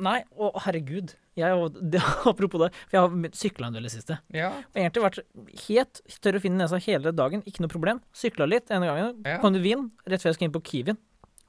[0.00, 1.12] Nei, å herregud.
[1.38, 4.16] Jeg, det, apropos det, for jeg har sykla en del i det siste.
[4.36, 4.50] Ja.
[4.72, 5.20] Og egentlig vært
[5.66, 8.00] helt tørr å finne nesa hele dagen, ikke noe problem.
[8.16, 9.38] Sykla litt ene gangen, Ja.
[9.44, 11.00] kom til Wien, rett før jeg skulle inn på Kiwien.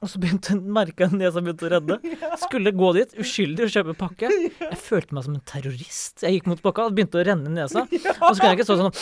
[0.02, 1.96] Og så begynte merka nesa begynte å redde.
[2.42, 4.30] Skulle gå dit, uskyldig, og kjøpe pakke.
[4.72, 6.24] Jeg følte meg som en terrorist.
[6.24, 7.84] Jeg gikk mot pakka, og begynte å renne i nesa.
[8.26, 8.96] Og så kunne jeg ikke stå sånn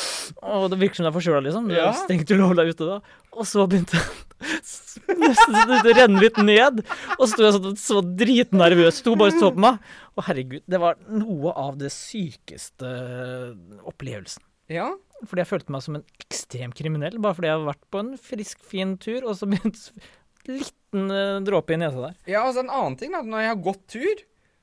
[0.44, 1.70] Å, det virker som det er forkjøla, liksom.
[1.72, 2.98] Det stengte jo der ute da.
[3.32, 6.82] Og så begynte det nesten å renne litt ned.
[7.16, 9.00] Og så sto jeg sånn så dritnervøs.
[9.00, 9.80] Sto bare og så på meg.
[10.16, 10.64] Å, herregud.
[10.68, 12.92] Det var noe av det sykeste
[13.88, 14.44] opplevelsen.
[14.72, 14.90] ja.
[15.20, 18.14] Fordi jeg følte meg som en ekstrem kriminell, bare fordi jeg har vært på en
[18.16, 19.98] frisk, fin tur, og så begynte
[20.90, 22.16] liten uh, dråpe i nesa der.
[22.26, 24.22] Ja, altså en annen ting da, når jeg har gått tur,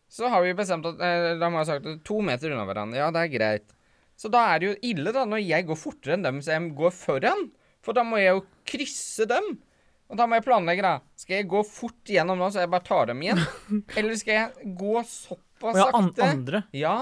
[0.09, 2.97] så har vi bestemt at eh, jeg ha sagt at to meter unna hverandre.
[2.97, 3.73] Ja, det er greit.
[4.17, 6.71] Så da er det jo ille da, når jeg går fortere enn dem, så jeg
[6.77, 7.49] går foran.
[7.83, 9.57] For da må jeg jo krysse dem.
[10.07, 10.93] Og da må jeg planlegge, da.
[11.19, 13.43] Skal jeg gå fort gjennom nå, så jeg bare tar dem igjen?
[13.99, 16.23] Eller skal jeg gå såpass Og ja, sakte?
[16.31, 16.63] andre.
[16.71, 16.95] Ja,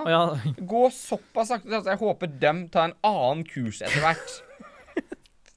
[0.65, 4.35] Gå såpass sakte at jeg håper dem tar en annen kurs etter hvert.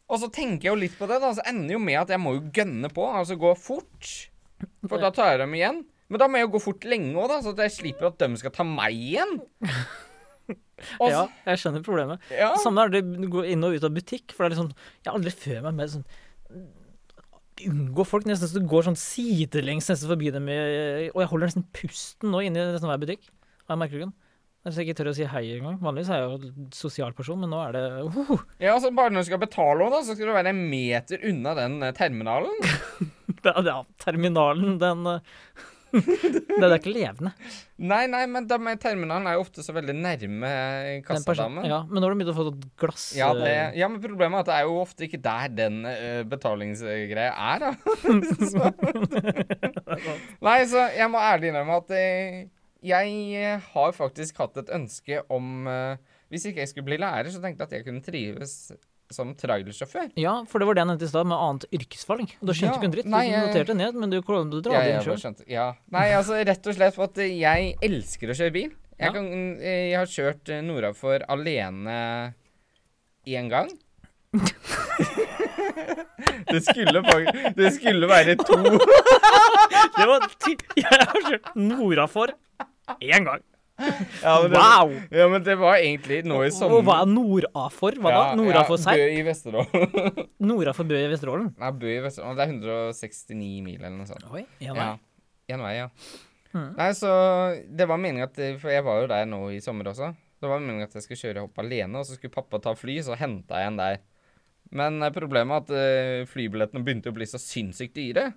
[0.09, 2.21] Og så tenker jeg jo litt på det, da, så ender jo med at jeg
[2.23, 4.13] må jo gønne på, altså gå fort.
[4.89, 5.83] For da tar jeg dem igjen.
[6.09, 8.23] Men da må jeg jo gå fort lenge òg, da, så at jeg slipper at
[8.23, 9.35] de skal ta meg igjen.
[10.97, 12.25] Også, ja, jeg skjønner problemet.
[12.33, 12.55] ja.
[12.63, 15.11] Samme er det å gå inn og ut av butikk, for det er liksom Jeg
[15.11, 16.07] har aldri følt meg med sånn
[17.59, 20.59] Unngå folk nesten så du går sånn sidelengs nesten forbi dem, i,
[21.11, 23.25] og jeg holder nesten pusten nå inne i nesten hver butikk.
[23.67, 24.05] Jeg merker
[24.69, 24.81] ikke.
[24.81, 25.79] Jeg jeg ikke tør å si hei engang.
[25.83, 29.25] Vanligvis er jeg jo sosial person, men nå er det uh, ja, altså Bare når
[29.25, 32.55] du skal betale da, så skal du være en meter unna den eh, terminalen.
[33.45, 35.05] Ja, terminalen, den
[35.93, 37.31] Den Det er ikke levende.
[37.79, 40.51] Nei, nei, men de, terminalen er jo ofte så veldig nærme
[40.85, 41.69] Den kassadamen.
[41.69, 43.07] Ja, men nå har du begynt å få et glass...
[43.17, 45.81] Ja, det, eh, ja, men problemet er at det er jo ofte ikke der den
[45.87, 47.73] uh, betalingsgreia er, da.
[48.53, 48.73] så.
[50.45, 52.47] Nei, så jeg må ærlig innrømme at eh,
[52.85, 55.97] jeg eh, har faktisk hatt et ønske om eh,
[56.31, 58.55] Hvis ikke jeg skulle bli lærer, så tenkte jeg at jeg kunne trives
[59.11, 60.11] som trailersjåfør.
[60.21, 62.35] Ja, for det var det jeg nevnte i stad, med annet yrkesvalg.
[62.45, 63.09] Da skjønte Ja, du ikke en dritt.
[63.09, 65.39] nei, du noterte ned, men du, klarte å dra Ja, det inn sjøl.
[65.49, 65.65] Ja.
[65.95, 68.71] Nei, altså rett og slett for at jeg elsker å kjøre bil.
[68.99, 69.31] Jeg, kan,
[69.63, 71.99] eh, jeg har kjørt Nora Nordafor alene
[73.25, 73.73] én gang.
[76.53, 77.01] det skulle
[77.57, 78.59] Det skulle være to.
[79.99, 82.35] Det var ti Jeg har kjørt Norafor
[83.13, 83.45] én gang.
[83.79, 84.93] Ja, men det, Wow!
[85.11, 86.81] ja, men det var egentlig nå i sommer.
[86.81, 87.99] Og hva er Norafor?
[88.03, 88.23] Hva da?
[88.39, 88.99] Norafor ja, Serp?
[88.99, 90.25] Bø i Vesterålen.
[90.51, 91.53] Norafor Bø i Vesterålen?
[91.61, 92.39] Nei, Bø i Vesterålen.
[92.39, 94.27] Det er 169 mil eller noe sånt.
[94.35, 94.89] Oi, en vei.
[94.89, 95.55] Ja.
[95.55, 95.87] En vei, ja.
[96.57, 96.73] Mm.
[96.75, 97.13] Nei, så
[97.79, 100.11] det var meninga at For jeg var jo der nå i sommer også.
[100.39, 102.99] Det var meninga at jeg skulle kjøre opp alene, og så skulle pappa ta fly,
[103.07, 104.03] så henta jeg en der.
[104.75, 108.31] Men eh, problemet er at uh, flybillettene begynte å bli så sinnssykt dyre.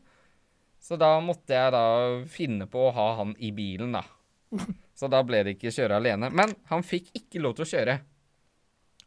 [0.82, 1.86] Så da måtte jeg da
[2.30, 4.02] finne på å ha han i bilen, da.
[5.02, 6.30] Så da ble det ikke kjøre alene.
[6.34, 7.98] Men han fikk ikke lov til å kjøre.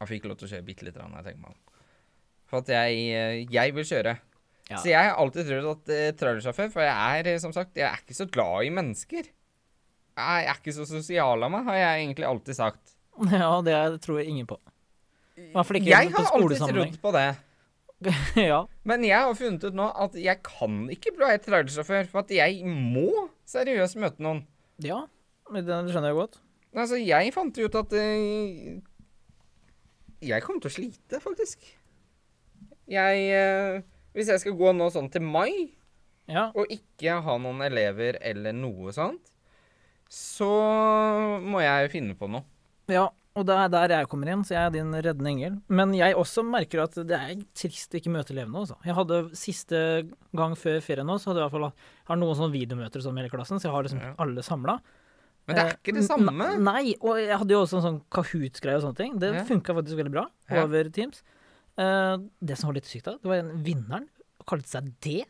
[0.01, 1.81] Han fikk lov til å kjøre bitte lite grann, jeg tenker meg.
[2.51, 4.17] For at jeg, eh, jeg vil kjøre.
[4.71, 4.81] Ja.
[4.81, 7.85] Så jeg har alltid trodd at uh, trailersjåfør For jeg er, eh, som sagt, jeg
[7.85, 9.27] er ikke så glad i mennesker.
[10.15, 12.95] Jeg er ikke så sosial av meg, har jeg egentlig alltid sagt.
[13.35, 14.59] Ja, det tror jeg ingen på.
[15.39, 17.29] I hvert fall ikke jeg på har alltid trodd på det.
[18.51, 18.61] ja.
[18.87, 22.63] Men jeg har funnet ut nå at jeg kan ikke bli trailersjåfør, for at jeg
[22.67, 24.43] må seriøst møte noen.
[24.83, 25.05] ja,
[25.53, 26.39] det skjønner jeg godt.
[26.75, 28.81] Altså, jeg fant ut at eh,
[30.25, 31.67] jeg kommer til å slite, faktisk.
[32.91, 33.83] Jeg eh,
[34.17, 35.71] Hvis jeg skal gå nå sånn til mai,
[36.31, 39.29] Ja, og ikke ha noen elever eller noe sånt,
[40.09, 40.49] så
[41.45, 42.45] må jeg finne på noe.
[42.89, 45.55] ja, og det er der jeg kommer inn, så jeg er din reddende engel.
[45.69, 48.61] Men jeg også merker at det er trist å ikke møte elevene.
[48.63, 48.77] Også.
[48.87, 49.81] Jeg hadde Siste
[50.39, 53.17] gang før ferien nå, så hadde jeg i hvert fall har noen sånne videomøter som
[53.19, 54.13] hele klassen, så jeg har liksom Ja.
[54.23, 54.79] alle samla.
[55.47, 56.47] Men det er ikke det samme.
[56.65, 59.19] Nei, og jeg hadde jo også en sånn Kahoot-greie og sånne ting.
[59.21, 59.45] Det Ja.
[59.45, 60.27] funka faktisk veldig bra
[60.63, 61.23] over Teams.
[61.77, 64.09] Eh, det som var litt sykt da, det var en vinneren
[64.47, 65.25] kalte seg det,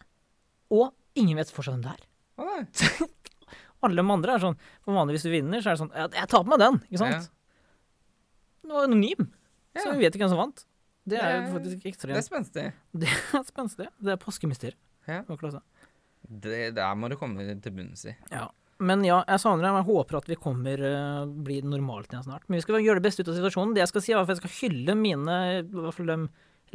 [0.71, 2.03] og ingen vet fortsatt hvem det er.
[2.39, 3.09] Å.
[3.85, 6.07] Alle de andre er sånn For vanligvis hvis du vinner, så er det sånn ja,
[6.17, 7.29] Jeg tar på meg den, ikke sant?
[8.65, 9.29] Det var anonym,
[9.77, 10.65] så vi vet ikke hvem som vant.
[11.05, 12.65] Det er jo faktisk faktisk Det er spenstig.
[12.97, 13.89] Det er spenstig.
[14.01, 14.81] Det er påskemysteriet.
[15.07, 15.21] Ja.
[16.25, 18.17] Det der må du komme til bunns i.
[18.33, 18.49] Ja.
[18.85, 19.79] Men ja, jeg savner dem.
[19.81, 22.45] Jeg håper at vi kommer uh, blir normalt igjen snart.
[22.49, 23.75] Men vi skal gjøre det beste ut av situasjonen.
[23.77, 26.19] Det jeg skal si, er at jeg skal hylle mine, i hvert fall de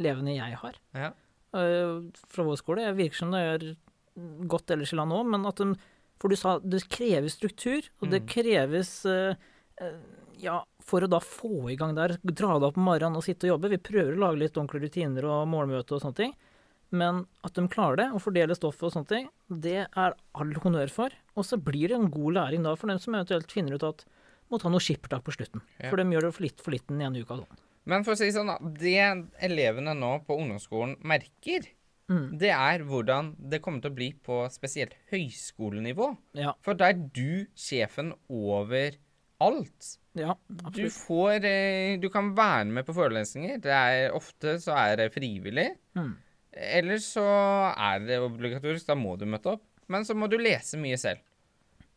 [0.00, 1.10] elevene jeg har Ja.
[1.56, 2.84] uh, fra vår skole.
[2.88, 3.66] Jeg virker som det gjør
[4.50, 5.70] godt ellers i landet òg, men at de
[6.20, 8.28] For du sa det kreves struktur, og det Mm.
[8.28, 9.34] kreves uh,
[10.40, 13.44] Ja, for å da få i gang der, dra det opp om morgenen og sitte
[13.48, 13.70] og jobbe.
[13.72, 16.34] Vi prøver å lage litt ordentlige rutiner og målmøte og sånne ting.
[16.92, 20.90] Men at de klarer det, og fordele stoffet og sånne ting, det er all honnør
[20.90, 21.10] for.
[21.38, 24.04] Og så blir det en god læring da for dem som eventuelt finner ut at
[24.50, 25.60] må ta noe skippertak på slutten.
[25.78, 25.90] Ja.
[25.92, 27.36] For de gjør det for litt for litt den ene uka.
[27.38, 27.60] Sånn.
[27.86, 28.50] Men for å si sånn.
[28.78, 28.96] Det
[29.46, 31.68] elevene nå på ungdomsskolen merker,
[32.10, 32.36] Mm.
[32.40, 36.16] det er hvordan det kommer til å bli på spesielt høyskolenivå.
[36.34, 38.96] Ja, For da er du sjefen over
[39.40, 39.92] alt.
[40.18, 40.34] ja,
[40.72, 43.60] Du får eh, Du kan være med på forelesninger.
[43.62, 45.68] Det er Ofte så er det frivillig.
[45.94, 46.16] Mm.
[46.60, 47.24] Eller så
[47.72, 48.86] er det obligatorisk.
[48.88, 49.64] Da må du møte opp.
[49.90, 51.22] Men så må du lese mye selv.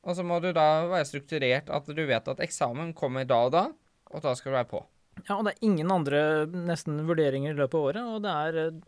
[0.03, 3.53] Og så må du da være strukturert at du vet at eksamen kommer da og
[3.55, 3.67] da,
[4.11, 4.81] og da skal du være på.
[5.27, 8.57] Ja, og det er ingen andre nesten vurderinger i løpet av året, og det er
[8.63, 8.81] eh,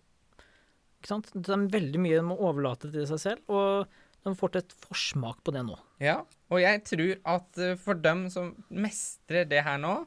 [0.99, 1.29] Ikke sant.
[1.35, 3.85] Det er veldig mye en må overlate til seg selv, og
[4.25, 5.77] de får til et forsmak på det nå.
[6.01, 6.17] Ja,
[6.49, 9.99] og jeg tror at eh, for dem som mestrer det her nå,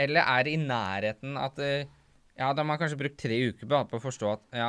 [0.00, 1.94] eller er i nærheten at eh,
[2.38, 4.68] Ja, de har kanskje brukt tre uker på å forstå at ja,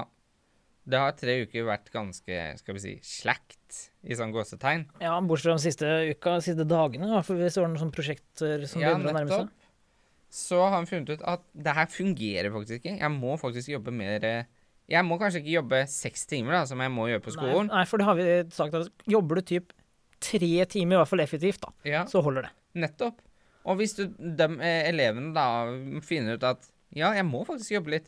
[0.89, 3.79] det har tre uker vært ganske, skal vi si, slakt,
[4.09, 4.87] i sånn gåsetegn.
[5.03, 8.63] Ja, bortsett fra de siste uka, siste dagene, for hvis det var noen sånne prosjekter
[8.69, 9.51] som Ja, begynner å nærme seg.
[10.33, 12.97] Så har han funnet ut at det her fungerer faktisk ikke.
[13.01, 14.49] Jeg må faktisk jobbe mer eh,
[14.89, 17.69] Jeg må kanskje ikke jobbe seks timer, da, som jeg må gjøre på skolen.
[17.69, 19.73] Nei, nei, for det har vi sagt at jobber du typ
[20.21, 22.53] tre timer, i hvert fall effektivt, da, Ja, så holder det.
[22.81, 23.21] nettopp.
[23.69, 25.45] Og hvis du, de eh, elevene da
[26.05, 26.65] finner ut at
[26.97, 28.07] ja, jeg må faktisk jobbe litt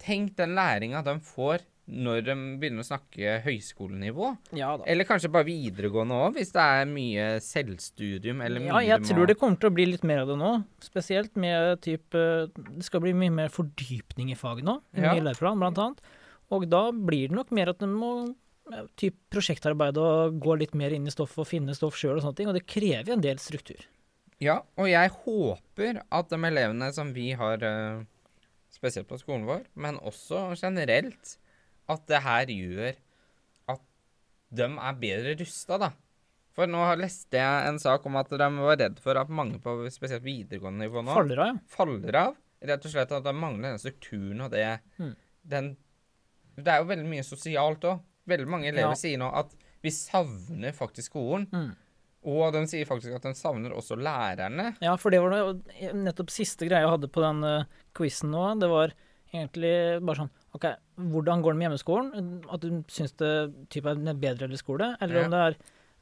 [0.00, 4.30] Tenk den læringa de får når de begynner å snakke høyskolenivå.
[4.56, 4.72] Ja.
[4.86, 9.26] Eller kanskje bare videregående òg, hvis det er mye selvstudium eller mye Ja, jeg tror
[9.30, 10.52] det kommer til å bli litt mer av det nå.
[10.84, 15.14] Spesielt med typ eh, Det skal bli mye mer fordypning i faget nå, i Ja.
[15.14, 16.00] ny læreplan blant annet.
[16.50, 18.12] Og da blir det nok mer at de må
[19.00, 22.36] typ prosjektarbeid og gå litt mer inn i stoffet og finne stoff sjøl og sånne
[22.38, 22.50] ting.
[22.50, 23.82] Og det krever en del struktur.
[24.40, 28.04] Ja, og jeg håper at de elevene som vi har, eh,
[28.72, 31.36] spesielt på skolen vår, men også generelt,
[31.90, 32.94] at det her gjør
[33.74, 33.82] at
[34.60, 35.90] de er bedre rusta, da.
[36.56, 39.76] For nå leste jeg en sak om at de var redd for at mange på
[39.94, 41.60] spesielt videregående nivå nå Faller av, ja.
[41.76, 42.38] faller av.
[42.60, 44.64] Rett og slett at de mangler den strukturen og det
[44.98, 45.14] Mm.
[45.48, 45.76] den,
[46.60, 48.00] Det er jo veldig mye sosialt òg.
[48.28, 48.98] Veldig mange elever Ja.
[48.98, 51.46] sier nå at vi savner faktisk skolen.
[51.54, 51.70] Mm.
[52.28, 54.74] Og de sier faktisk at de savner også lærerne.
[54.82, 57.64] Ja, for det var det nettopp siste greia jeg hadde på den uh,
[57.96, 58.58] quizen nå.
[58.60, 58.92] Det var
[59.32, 60.66] egentlig bare sånn OK,
[61.12, 62.30] hvordan går det med hjemmeskolen?
[62.50, 63.34] At du syns det
[63.70, 64.94] type er en bedre eller skole?
[65.00, 65.60] Eller om det er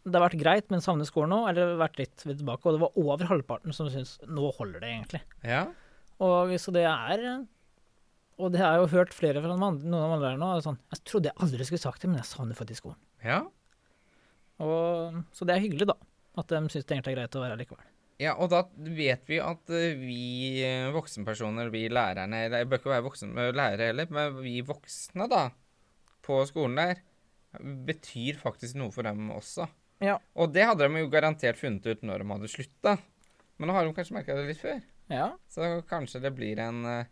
[0.09, 2.64] det har vært greit, men savner skolen nå, eller vært litt tilbake.
[2.64, 5.20] Og det var over halvparten som syns nå holder det, egentlig.
[5.44, 5.66] Ja.
[6.24, 7.44] Og så det er
[8.38, 10.51] Og det har jeg jo hørt flere fra noen av andre her nå.
[10.64, 13.01] Sånn, jeg trodde jeg aldri skulle sagt det, men jeg savner faktisk skolen.
[13.24, 13.44] ja.
[14.59, 15.94] Og, så det er hyggelig, da.
[16.38, 17.84] At de syns det egentlig er greit å være her likevel.
[18.19, 22.81] Ja, og da vet vi at eh, vi eh, voksenpersoner, vi lærerne Eller jeg bør
[22.81, 25.45] ikke være voksen, eh, lærere heller, men vi voksne, da,
[26.27, 27.05] på skolen der,
[27.87, 29.69] betyr faktisk noe for dem også.
[30.03, 30.16] Ja.
[30.35, 32.97] Og det hadde de jo garantert funnet ut når de hadde slutta.
[33.59, 34.83] Men nå har de kanskje merka det litt før.
[35.11, 35.31] Ja.
[35.51, 37.09] Så kanskje det blir en uh,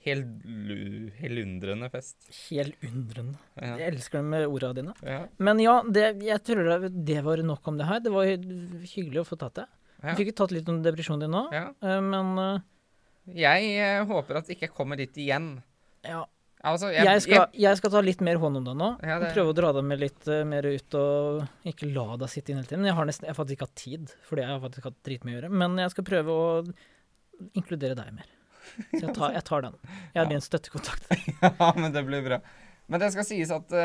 [0.00, 2.16] helundrende fest.
[2.48, 3.36] Helundrende.
[3.60, 3.74] Ja.
[3.82, 4.94] Jeg elsker de orda dine.
[5.04, 5.20] Ja.
[5.38, 8.02] Men ja, det, jeg tror det, det var nok om det her.
[8.02, 9.68] Det var hyggelig å få tatt det.
[10.02, 10.14] Ja.
[10.16, 11.66] Vi fikk tatt litt om depresjonen din nå, ja.
[11.84, 12.60] eh, men eh,
[13.36, 15.58] Jeg eh, håper at det ikke kommer dit igjen.
[16.06, 16.26] ja.
[16.60, 18.88] Altså, Jeg skal, jeg skal ta litt mer hånd om deg nå.
[19.00, 22.28] Ja, det- Prøve å dra deg med litt uh, mer ut og ikke la deg
[22.28, 22.84] sitte inn hele tiden.
[22.84, 25.38] Jeg har, nesten, jeg faktisk ikke hatt tid, fordi jeg har faktisk hatt dritmye å
[25.38, 25.50] gjøre.
[25.62, 26.50] Men jeg skal prøve å
[27.56, 28.28] inkludere deg mer.
[28.92, 29.78] Så jeg tar, jeg tar den.
[30.12, 31.08] Jeg er din støttekontakt.
[31.40, 32.40] Ja, men det blir bra.
[32.92, 33.80] Men det skal sies at uh,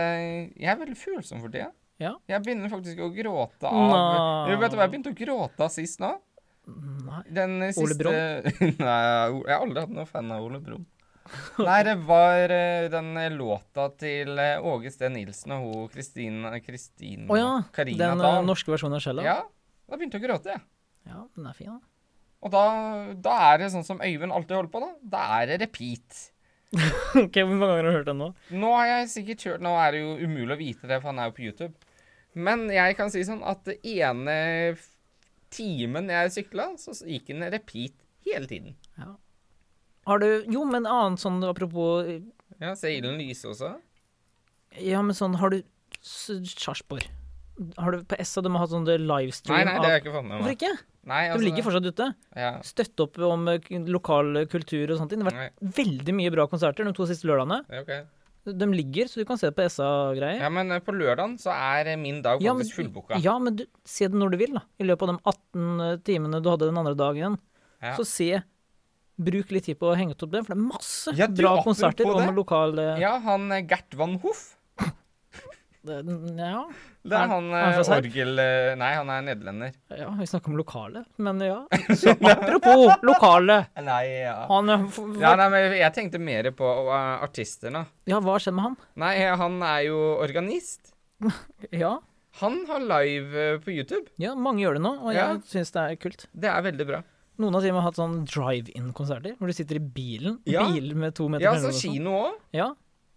[0.52, 1.72] jeg er veldig følsom for tida.
[2.02, 2.16] Ja.
[2.28, 4.56] Jeg begynner faktisk å gråte av Nei.
[4.60, 6.12] Vet du hva jeg begynte å gråte av sist nå?
[6.66, 7.22] Nei.
[7.38, 8.50] Den siste Ole Brumm?
[8.84, 10.84] Nei, jeg har aldri hatt noen fan av Ole Brumm.
[11.58, 17.26] Nei, det var eh, den låta til eh, Åge Steen Nilsen og hun Kristina Kristin
[17.34, 17.50] Å ja.
[17.74, 18.46] Karina Den eh, Dahl.
[18.46, 19.26] norske versjonen av Shella?
[19.26, 19.40] Ja,
[19.90, 20.62] da begynte jeg å gråte, jeg.
[21.10, 21.82] ja, den er fin, da.
[22.46, 22.64] Og da,
[23.26, 24.92] da er det sånn som Øyvind alltid holder på, da.
[25.16, 26.28] Da er det repeat.
[27.24, 28.30] ok, Hvor mange ganger har du hørt den nå?
[28.54, 31.24] Nå har jeg sikkert hørt, Nå er det jo umulig å vite det, for han
[31.24, 31.85] er jo på YouTube.
[32.36, 34.76] Men jeg kan si sånn at det ene
[35.56, 37.94] timen jeg sykla, så gikk den repeat
[38.28, 38.76] hele tiden.
[39.00, 39.14] Ja.
[40.06, 42.06] Har du Jo, men annet sånn apropos
[42.62, 43.72] Ja, ser ilden lyse også.
[44.78, 45.64] Ja, men sånn Har du
[46.04, 46.30] s-
[46.60, 47.08] Sarpsborg?
[47.80, 50.14] Har du på SA de har hatt sånn livestream Nei, nei, det har jeg ikke
[50.18, 50.44] fått med meg.
[50.44, 50.74] Hvorfor ikke?
[51.06, 52.16] Nei, altså, De ligger fortsatt ute.
[52.36, 52.52] ja.
[52.66, 55.10] Støtte opp om eh, lokal kultur og sånt.
[55.14, 57.62] Det har vært Nei, veldig mye bra konserter de to siste lørdagene.
[57.70, 58.08] det er ok.
[58.46, 60.38] De ligger, så du kan se det på SA-greier.
[60.44, 63.18] Ja, men eh, på lørdagen så er eh, min dag Ja, men- faktisk fullbooka.
[63.24, 64.62] Ja, men du, se det når du vil, da.
[64.78, 67.40] I løpet av de 18 timene du hadde den andre dagen.
[67.82, 67.96] Ja.
[67.98, 68.44] Så se
[69.16, 72.10] Bruk litt tid på å henge opp det, for det er masse Ja, bra konserter
[72.12, 74.55] om lokal Ja, han eh, Gert Van Hoff.
[75.86, 75.98] Det,
[76.38, 76.62] Ja,
[77.06, 78.40] Det er han, han er han eh, orgel...
[78.42, 79.74] eh, Nei, han er nederlender.
[79.96, 81.60] ja, vi snakker om lokale, men ja.
[82.02, 83.60] Så apropos lokale.
[83.86, 84.36] Nei, ja.
[84.50, 84.88] Han eh,
[85.22, 87.86] Ja, nei, men jeg tenkte mer på uh, artister nå.
[88.10, 88.78] Ja, hva skjedde med han?
[89.06, 90.94] Nei, han er jo organist.
[91.72, 91.98] Ja,
[92.42, 94.10] Han har live på YouTube.
[94.20, 95.30] ja mange gjør det nå, og Ja.
[95.34, 96.26] jeg syns det er kult.
[96.36, 97.04] Det er veldig bra.
[97.40, 100.38] Noen har til og med hatt sånn drive-in-konserter, hvor du sitter i bilen.
[100.48, 100.66] Ja.
[100.72, 101.96] Bil med to meter Ja, så sånn.
[101.96, 102.38] kino òg.
[102.56, 102.70] Ja,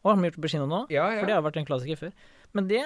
[0.03, 0.81] og har de gjort det på kino nå?
[0.91, 2.12] Ja, For det har vært en klassiker før.
[2.57, 2.82] Men det,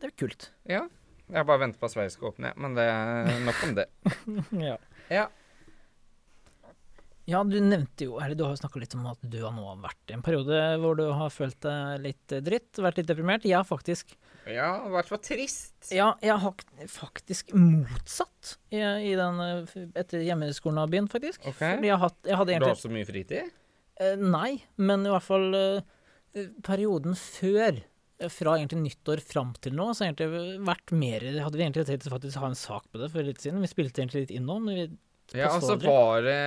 [0.00, 0.50] det er kult.
[0.68, 0.84] ja.
[1.32, 2.56] Jeg bare venter på at Sverige skal åpne, ja.
[2.60, 3.86] men det er nok om det.
[4.68, 4.74] Ja.
[5.08, 5.22] Ja.
[7.30, 9.62] Ja, du nevnte jo, eller du har jo snakka litt om at du har nå
[9.80, 13.46] vært i en periode hvor du har følt deg litt dritt, vært litt deprimert.
[13.46, 14.16] Jeg har faktisk
[14.50, 15.76] Ja, i hvert fall trist.
[15.94, 19.38] Ja, jeg har faktisk motsatt i, i den
[19.94, 21.46] etter hjemmeskolen har begynt, faktisk.
[21.46, 21.78] Okay.
[21.78, 23.54] Fordi jeg, hatt, jeg hadde Du har så mye fritid?
[24.02, 27.78] eh, Nei, men i hvert fall eh, perioden før.
[28.30, 32.06] Fra egentlig nyttår fram til nå, så har egentlig vært mer Hadde vi egentlig tenkt
[32.06, 33.62] å faktisk ha en sak på det for litt siden.
[33.64, 34.70] Vi spilte egentlig litt innom.
[34.70, 34.86] Vi,
[35.34, 36.40] Ja, altså var det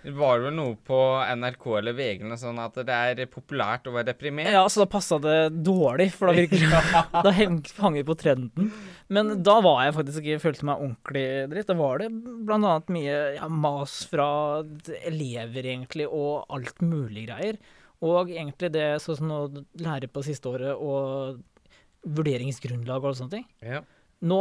[0.00, 0.98] var det vel noe på
[1.36, 4.48] NRK eller VG eller sånn at det er populært å være deprimert?
[4.48, 6.70] ja, så da passa det dårlig, for da virkelig
[7.26, 8.70] Da heng, hang vi på trenden.
[9.12, 11.68] Men da var jeg faktisk ikke følte meg ordentlig dritt.
[11.68, 14.30] Da var det blant annet mye ja, mas fra
[15.04, 17.60] elever, egentlig, og alt mulig greier.
[18.00, 19.40] Og egentlig det sånn som å
[19.80, 21.42] lære på siste året, og
[22.08, 23.46] vurderingsgrunnlag og sånne ting.
[23.60, 23.82] Ja.
[24.24, 24.38] Nå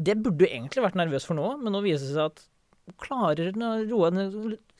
[0.00, 2.44] det burde du egentlig vært nervøs for nå, men nå viser det seg at
[3.00, 3.52] klarer
[3.88, 4.10] roe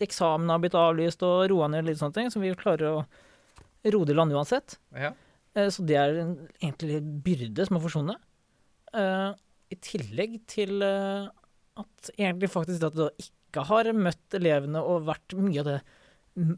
[0.04, 3.04] Eksamen har blitt avlyst, og roa ned litt sånne ting, så vi klarer å
[3.92, 4.78] roe det i land uansett.
[4.96, 5.12] ja.
[5.54, 8.20] Eh, Så det er en egentlig byrde som har forsvunnet.
[8.92, 9.30] Eh,
[9.70, 11.28] I tillegg til eh,
[11.80, 15.78] at egentlig faktisk det at du ikke har møtt elevene og vært mye av det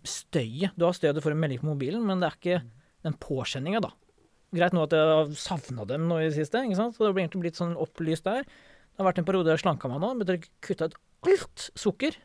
[0.06, 0.74] støyet.
[0.76, 2.60] Du har støyet for en melding på mobilen, men det er ikke
[3.06, 3.92] den påkjenninga, da.
[4.56, 6.94] Greit nå at jeg har savna dem nå i det siste, ikke sant?
[6.96, 8.46] så det har egentlig blitt sånn opplyst der.
[8.46, 10.96] Det har vært en periode jeg slanka meg nå, men å kutta ut
[11.26, 12.16] alt sukker.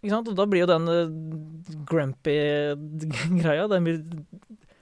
[0.00, 0.30] Ikke sant?
[0.30, 2.36] Og da blir jo den eh, grumpy
[3.42, 3.98] greia den blir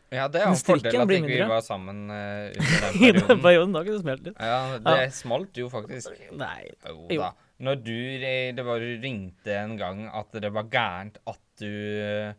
[0.08, 2.48] ja, det er jo en fordel at vi ikke vi var sammen uh,
[2.96, 3.74] under den perioden.
[3.76, 4.38] Da kunne det smelt litt.
[4.40, 5.10] Ja, det Ja.
[5.12, 6.14] smalt jo faktisk.
[6.32, 6.70] Nei.
[6.86, 7.18] Jo Jo.
[7.26, 7.28] da.
[7.58, 11.68] Når du eh, Det var du ringte en gang at det var gærent at du
[11.68, 12.32] eh,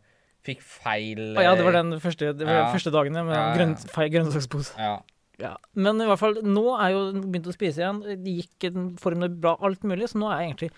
[0.46, 2.68] fikk feil Å ja, det var eh, den første, det var Ja.
[2.74, 3.56] første dagen med Ja, ja.
[3.58, 4.76] grønn, feil grønnsakspose.
[4.80, 4.94] Ja.
[5.40, 5.54] Ja.
[5.74, 8.00] Men i hvert fall, nå er jo begynt å spise igjen.
[8.24, 10.70] Det gikk en form bra, alt mulig, så nå er jeg egentlig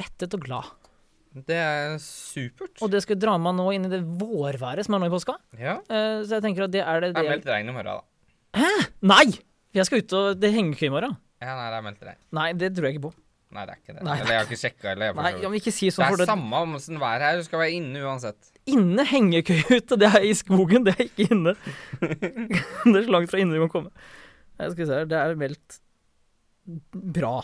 [0.00, 0.72] lettet og glad.
[1.34, 2.78] Det er supert.
[2.82, 5.34] Og det skal dra meg nå inn i det vårværet som er nå i påska.
[5.58, 5.80] Ja.
[5.90, 7.98] Uh, så jeg tenker at det er det, Det er det meldt regn i morgen,
[7.98, 8.60] da.
[8.60, 8.70] Hæ?
[9.02, 9.26] Nei!
[9.74, 11.16] Jeg skal ut og Det henger ikke i morgen.
[11.42, 12.20] Ja, nei, det er meldt regn.
[12.38, 13.14] Nei, det tror jeg ikke på.
[13.54, 14.02] Nei, det er ikke det.
[14.02, 14.14] Nei.
[14.18, 15.16] Eller jeg har ikke sjekka, heller.
[15.18, 17.38] Nei, ja, vil ikke si Det er for er det, samme om åssen vær her,
[17.38, 18.52] du skal være inne uansett.
[18.66, 19.98] inne henger ikke ute.
[20.00, 21.54] Det er i skogen, det er ikke inne.
[22.02, 24.08] det er så langt fra inne du kan komme.
[24.58, 25.78] Jeg skal se her, det er meldt
[27.18, 27.36] bra.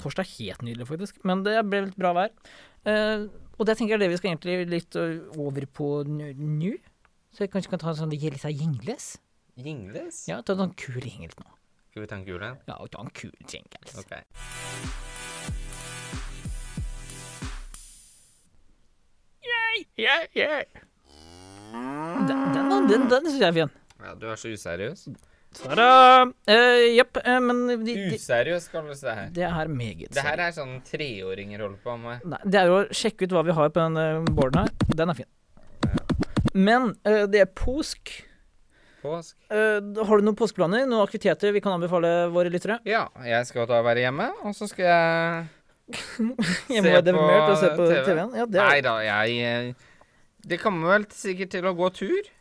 [0.00, 1.20] Torsdag er helt nydelig, faktisk.
[1.28, 2.32] Men det ble litt bra vær.
[2.86, 4.98] Uh, og det tenker jeg er det vi skal egentlig litt
[5.36, 6.72] over på nå.
[7.36, 9.18] Så jeg kanskje kan ta en sånn seg gjengles.
[9.60, 10.24] Gjengles?
[10.30, 11.55] Ja, ta en sånn kul gjengel nå.
[11.96, 12.56] Skal vi ta en kul en?
[12.68, 13.78] Ja, ta en kul jingle.
[13.96, 14.10] OK.
[19.96, 20.64] Yeah, yeah.
[22.28, 23.72] Den, den, den, den syns jeg er fin.
[24.04, 25.06] Ja, du er så useriøs.
[25.56, 25.88] Ta-da!
[26.52, 29.32] Eh, uh, eh, men de, de, Useriøst kalles det her.
[29.32, 32.28] det er meget Det her er sånn treåringer holder på med.
[32.28, 34.96] Nei, det er jo å sjekke ut hva vi har på den eh, boarden her.
[35.00, 35.32] Den er fin.
[36.52, 38.18] Men uh, det er påsk.
[39.06, 39.34] Påsk.
[39.48, 40.86] Uh, har du noen påskeplaner?
[40.90, 42.80] Noen aktiviteter vi kan anbefale våre lyttere?
[42.88, 45.46] Ja, jeg skal da være hjemme, og så skal jeg
[46.74, 48.00] Hjemme Se på og se på TV.
[48.08, 48.32] TV-en.
[48.34, 49.68] Ja, det Nei er, da, jeg eh,
[50.50, 52.32] Det kommer vel sikkert til å gå tur.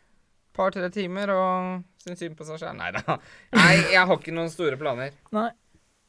[0.56, 2.78] Par-tre timer og synes synd på seg selv.
[2.80, 3.20] Nei da.
[3.58, 5.14] Nei, jeg har ikke noen store planer.
[5.36, 5.50] nei,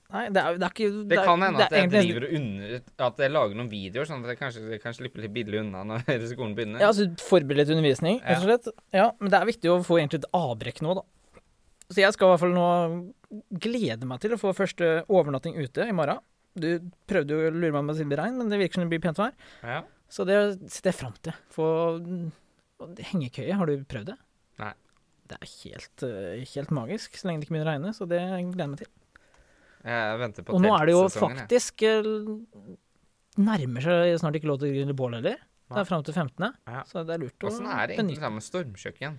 [0.06, 3.16] det er, det er ikke Det det kan hende at jeg egentlig- driver under At
[3.18, 6.04] jeg lager noen videoer, sånn at jeg kanskje jeg kan slippe litt billig unna når
[6.30, 6.80] skolen begynner.
[6.80, 8.68] Ja, altså forberedt undervisning, rett og slett.
[8.94, 11.02] Ja, men det er viktig å få egentlig et avbrekk nå, da.
[11.90, 12.68] Så jeg skal i hvert fall nå
[13.62, 16.18] glede meg til å få første overnatting ute i morgen.
[16.56, 16.70] Du
[17.06, 19.34] prøvde jo å lure meg med Regn, men det virker som det blir pent vær.
[19.62, 19.82] Ja.
[20.08, 20.38] Så det
[20.72, 21.34] ser jeg fram til.
[21.52, 21.66] Få
[23.10, 24.16] hengekøye, har du prøvd det?
[24.62, 24.72] Nei.
[25.26, 27.94] Det er helt, eh, helt magisk, så lenge det ikke begynner å regne.
[27.96, 28.90] Så det gleder jeg meg til.
[29.86, 32.06] Jeg venter på Og nå er det jo faktisk jeg.
[32.06, 32.76] eh,
[33.36, 35.36] Nærmer seg snart ikke lov til å grille bål heller.
[35.66, 36.82] Det er fram til 15., Ja.
[36.86, 39.16] så det er lurt å Åssen er det egentlig sammen med stormkjøkken?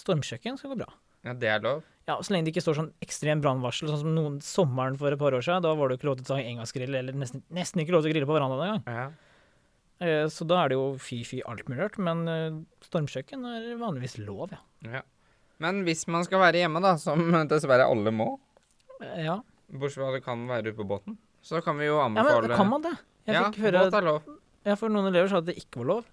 [0.00, 0.88] Stormkjøkken skal gå bra.
[1.26, 1.82] Ja, det er lov?
[2.08, 5.20] Ja, Så lenge det ikke står sånn ekstrem brannvarsel, sånn som noen sommeren for et
[5.20, 5.62] par år siden.
[5.62, 8.02] Da var det jo ikke lov til å ta engangsgrill, eller nesten, nesten ikke lov
[8.02, 8.82] til å grille på verandaen engang.
[8.88, 9.06] Ja.
[10.00, 11.98] Eh, så da er det jo fy-fy alt mulig rart.
[12.00, 12.56] Men eh,
[12.88, 14.62] stormkjøkken er vanligvis lov, ja.
[14.96, 15.02] ja.
[15.60, 17.20] Men hvis man skal være hjemme, da, som
[17.52, 18.32] dessverre alle må,
[19.20, 19.38] Ja,
[19.72, 22.50] bortsett fra det kan være ute på båten, så kan vi jo anbefale ja men
[22.50, 22.94] men kan man det?
[23.26, 24.30] Jeg ja, fikk høre båt er lov.
[24.66, 26.08] ja, For noen elever sa at det ikke var lov.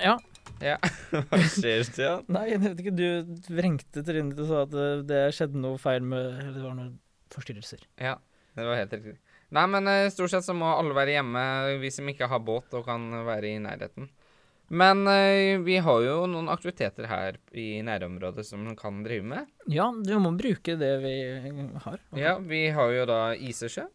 [0.00, 0.16] Ja.
[0.60, 0.76] Ja.
[1.30, 2.26] Hva skjer, Stian?
[2.32, 2.92] Nei, jeg vet ikke.
[2.96, 6.64] Du vrengte trynet ditt og sa at det, det skjedde noe feil med Eller det
[6.64, 6.94] var noen
[7.32, 7.84] forstyrrelser.
[8.00, 8.18] Ja,
[8.58, 9.16] det var helt riktig.
[9.56, 11.42] Nei, men eh, stort sett så må alle være hjemme,
[11.82, 14.10] vi som ikke har båt og kan være i nærheten.
[14.70, 19.48] Men eh, vi har jo noen aktiviteter her i nærområdet som man kan drive med.
[19.66, 21.14] Ja, du må bruke det vi
[21.86, 21.96] har.
[22.14, 23.88] Ja, vi har jo da Isesjø.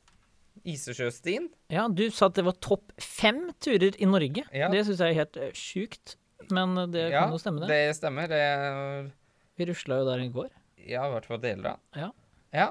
[0.67, 1.47] Isesjøstien.
[1.71, 4.43] Ja, du sa at det var topp fem turer i Norge.
[4.51, 4.67] Ja.
[4.73, 6.17] Det syns jeg er helt eh, sjukt.
[6.51, 7.71] Men eh, det ja, kan jo stemme, det.
[7.71, 8.27] det stemmer.
[8.31, 9.07] Det er
[9.55, 10.51] Vi rusla jo der i går.
[10.83, 11.79] Ja, i hvert fall deler av.
[11.95, 12.11] Ja.
[12.51, 12.67] Ja.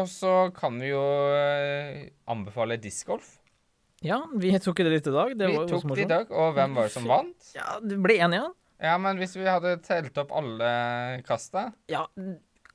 [0.00, 1.04] Og så kan vi jo
[2.30, 3.39] anbefale discgolf.
[4.00, 5.34] Ja, vi tok det litt i dag.
[5.36, 7.50] Det Vi tok det i dag, og hvem var det som vant?
[7.52, 8.54] Ja, det ble én igjen.
[8.80, 10.68] Ja, men hvis vi hadde telt opp alle
[11.26, 12.06] kasta Ja,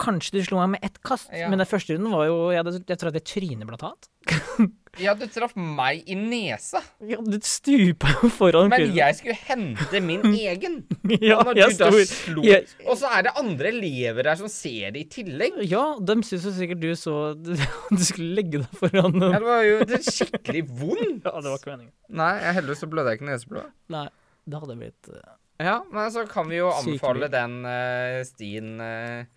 [0.01, 1.49] kanskje du slo meg med ett kast, Ja.
[1.49, 4.09] men den første runden var jo Jeg, jeg tror at jeg trynet blant annet.
[4.95, 6.79] Ja, du traff meg i nesa.
[7.03, 10.77] Ja, du stupa foran Men jeg skulle hente min egen.
[11.19, 14.91] ja, og jeg sto- slo jeg- Og så er det andre elever her som ser
[14.95, 15.57] det i tillegg.
[15.67, 17.17] Ja, de syns jo sikkert du så
[17.91, 21.27] Du skulle legge deg foran Ja, det var jo det skikkelig vondt.
[21.27, 21.91] Ja, det var ikke meningen.
[22.23, 23.71] Nei, jeg heldigvis så blødde jeg ikke neseblod.
[23.99, 24.07] Nei,
[24.47, 25.33] det hadde blitt uh...
[25.59, 27.31] Ja, men så kan vi jo anbefale Sykelig.
[27.35, 29.27] den uh, stien eh,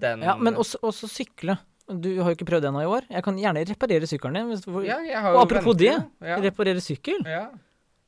[0.00, 1.58] Den Ja, men også, også sykle.
[1.88, 3.06] Du har jo ikke prøvd ennå i år.
[3.08, 4.84] Jeg kan gjerne reparere sykkelen din.
[4.84, 4.98] Ja,
[5.32, 5.94] og apropos det.
[6.20, 6.36] Ja.
[6.44, 7.22] reparere sykkel.
[7.24, 7.46] Ja.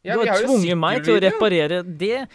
[0.05, 2.27] du har, har tvunget meg til å reparere det.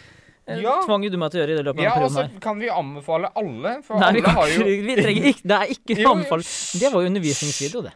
[0.46, 0.76] eh, Ja.
[0.86, 2.40] Tvang jo du meg til å gjøre i det løpet av Ja, denne og så
[2.42, 5.56] kan vi anbefale alle, for Nei, vi, alle kan, har jo vi trenger ikke Det
[5.56, 6.46] er ikke Jo, anbefale.
[6.82, 7.94] Det var jo undervisningsvideo, det.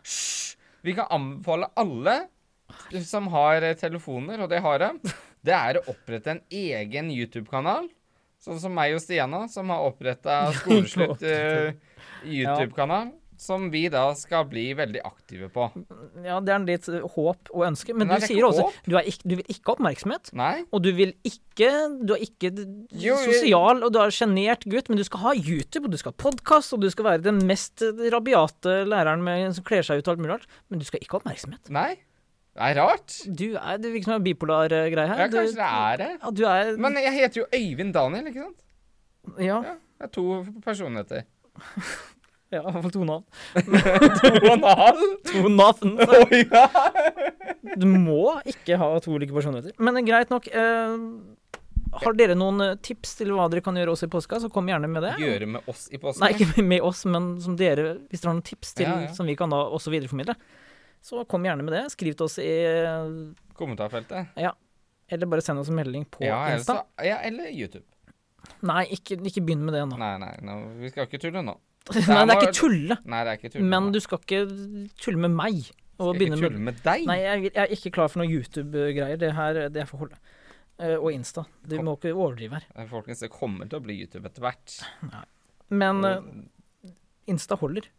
[0.82, 2.16] Vi kan anbefale alle
[3.06, 5.14] som har telefoner, og det har de,
[5.46, 7.86] det er å opprette en egen YouTube-kanal.
[8.40, 11.74] Sånn som meg og Stiana, som har oppretta Skoleslutt eh,
[12.24, 13.16] YouTube-kanal.
[13.40, 15.70] Som vi da skal bli veldig aktive på.
[16.26, 17.94] Ja, det er litt eh, håp og ønske.
[17.94, 20.32] Men men du er sier også du, ikke, du vil ikke ha oppmerksomhet.
[20.36, 20.50] Nei?
[20.76, 21.70] Og du vil ikke
[22.04, 22.50] Du er ikke
[23.00, 26.12] Jo, sosial, og du er sjenert gutt, men du skal ha YouTube, og du skal
[26.12, 27.80] ha podkast, og du skal være den mest
[28.12, 30.48] rabiate læreren med, som kler seg ut og alt mulig rart.
[30.68, 31.72] Men du skal ikke ha oppmerksomhet.
[31.72, 31.94] Nei?
[32.50, 33.14] Det er rart.
[33.38, 35.20] Du er Det virker som en bipolar eh, greie her.
[35.22, 36.08] Ja, kanskje det er det.
[36.22, 38.58] Ja, du er Men jeg heter jo Øyvind Daniel, ikke sant?
[39.38, 40.24] Ja, Ja, det er to
[40.64, 41.22] personligheter.
[42.54, 43.24] ja i hvert fall to navn.
[44.20, 45.10] To navn?
[45.30, 45.92] To navn.
[46.06, 46.64] Oi, ja.
[47.78, 49.76] Du må ikke ha to ulike personligheter.
[49.78, 50.48] Men eh, greit nok.
[50.50, 50.96] Eh,
[52.00, 54.86] har dere noen tips til hva dere kan gjøre oss i påska, så kom gjerne
[54.90, 55.14] med det.
[55.22, 56.22] Gjøre med oss i påska?
[56.22, 59.14] Nei, ikke med oss, men som dere, hvis dere har noen tips til, Ja, ja.
[59.16, 60.36] som vi kan da også videreformidle,
[61.04, 61.84] så kom gjerne med det.
[61.94, 62.50] Skriv til oss i
[63.56, 64.36] Kommentarfeltet.
[64.40, 64.52] Ja.
[65.10, 66.80] Eller bare send oss en melding på Ja, Insta.
[66.80, 67.84] så, ja, eller YouTube.
[68.64, 69.98] Nei, ikke, ikke begynn med det nå.
[70.00, 71.56] Nei, Nei, nei, nå, vi skal ikke tulle nå.
[71.90, 72.96] nei, det er ikke tulle.
[73.08, 73.68] Nei, det er ikke tulle.
[73.72, 74.42] Men du skal ikke
[75.00, 75.70] tulle med meg.
[76.00, 77.06] Og Skal ikke tulle med med deg.
[77.08, 79.18] Nei, jeg, jeg er ikke klar for noe YouTube-greier.
[79.20, 80.20] Det her det får holde.
[80.80, 81.44] Uh, og Insta.
[81.60, 81.90] Du Kom.
[81.90, 82.86] må ikke overdrive her.
[82.88, 84.78] Folkens, det kommer til å bli YouTube etter hvert.
[85.68, 86.22] Men uh,
[87.28, 87.90] Insta holder.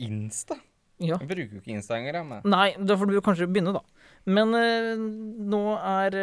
[0.00, 0.56] Insta?
[1.02, 1.18] Ja.
[1.20, 2.32] Jeg bruker jo ikke Instagram.
[2.36, 2.48] jeg.
[2.52, 3.82] Nei, da får du kanskje begynne, da.
[4.24, 4.92] Men eh,
[5.52, 6.14] nå er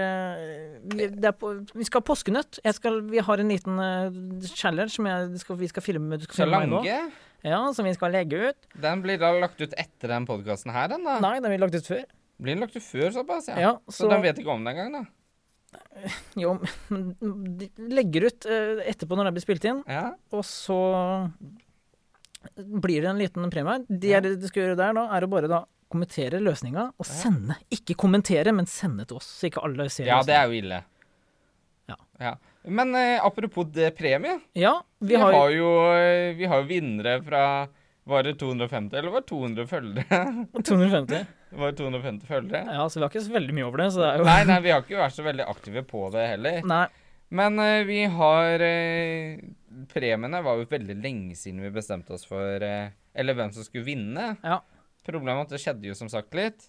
[0.93, 2.61] vi, det er på, vi skal ha påskenøtt.
[2.77, 4.19] Skal, vi har en liten eh,
[4.55, 6.19] challenge som jeg, skal, vi skal filme.
[6.21, 6.83] Du skal filme meg nå.
[7.43, 8.69] Ja, som vi skal legge ut.
[8.83, 11.19] Den blir da lagt ut etter den podkasten her, den da.
[11.23, 12.03] Nei, den blir lagt ut før.
[12.39, 13.59] Blir den lagt ut før såpass, ja?
[13.59, 15.05] Ja, Så, så, den vet ikke om det engang, da?
[16.43, 16.55] Jo,
[16.89, 17.11] men
[17.91, 20.05] legger ut etterpå når den blir spilt inn, Ja.
[20.33, 20.79] og så
[22.55, 23.85] blir det en liten premie.
[23.89, 24.19] Det Ja.
[24.21, 27.11] du skal gjøre der da, er å bare da kommentere løsninga og Ja.
[27.13, 27.55] sende.
[27.71, 30.83] Ikke kommentere, men sende til oss, så ikke alle ser ja, det er jo ille.
[32.19, 32.35] Ja.
[32.67, 34.39] Men eh, apropos det premie.
[34.53, 37.67] Ja, Vi, vi har, har jo eh, Vi har jo vinnere fra
[38.05, 40.19] Var det 250, eller var det 200 følgere?
[40.67, 41.25] 250.
[41.55, 42.65] var det 250 følgere?
[42.75, 44.43] Ja, så vi har ikke så veldig mye over det, så det er jo Nei,
[44.49, 46.59] nei, vi har ikke vært så veldig aktive på det heller.
[46.67, 46.87] Nei.
[47.35, 49.39] Men eh, vi har eh,
[49.91, 53.85] Premiene var jo veldig lenge siden vi bestemte oss for eh, Eller hvem som skulle
[53.85, 54.31] vinne.
[54.43, 54.59] Ja.
[55.05, 56.67] Problemet er at det skjedde jo som sagt litt.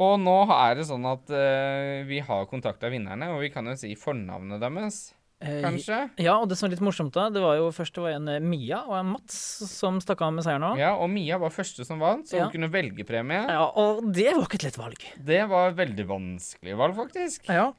[0.00, 3.78] Og nå er det sånn at eh, vi har kontakta vinnerne, og vi kan jo
[3.78, 5.00] si fornavnet deres,
[5.40, 5.98] Eh, kanskje?
[6.20, 8.26] Ja, og det som er litt morsomt da, det var jo først det var en
[8.28, 9.38] eh, Mia og en Mats
[9.70, 10.80] som stakk av med seieren òg.
[10.82, 12.42] Ja, og Mia var første som vant, så Ja.
[12.44, 13.46] hun kunne velge premie.
[13.48, 15.06] Ja, og det var ikke et lett valg.
[15.16, 17.48] Det var et veldig vanskelig valg, faktisk.
[17.48, 17.70] Ja.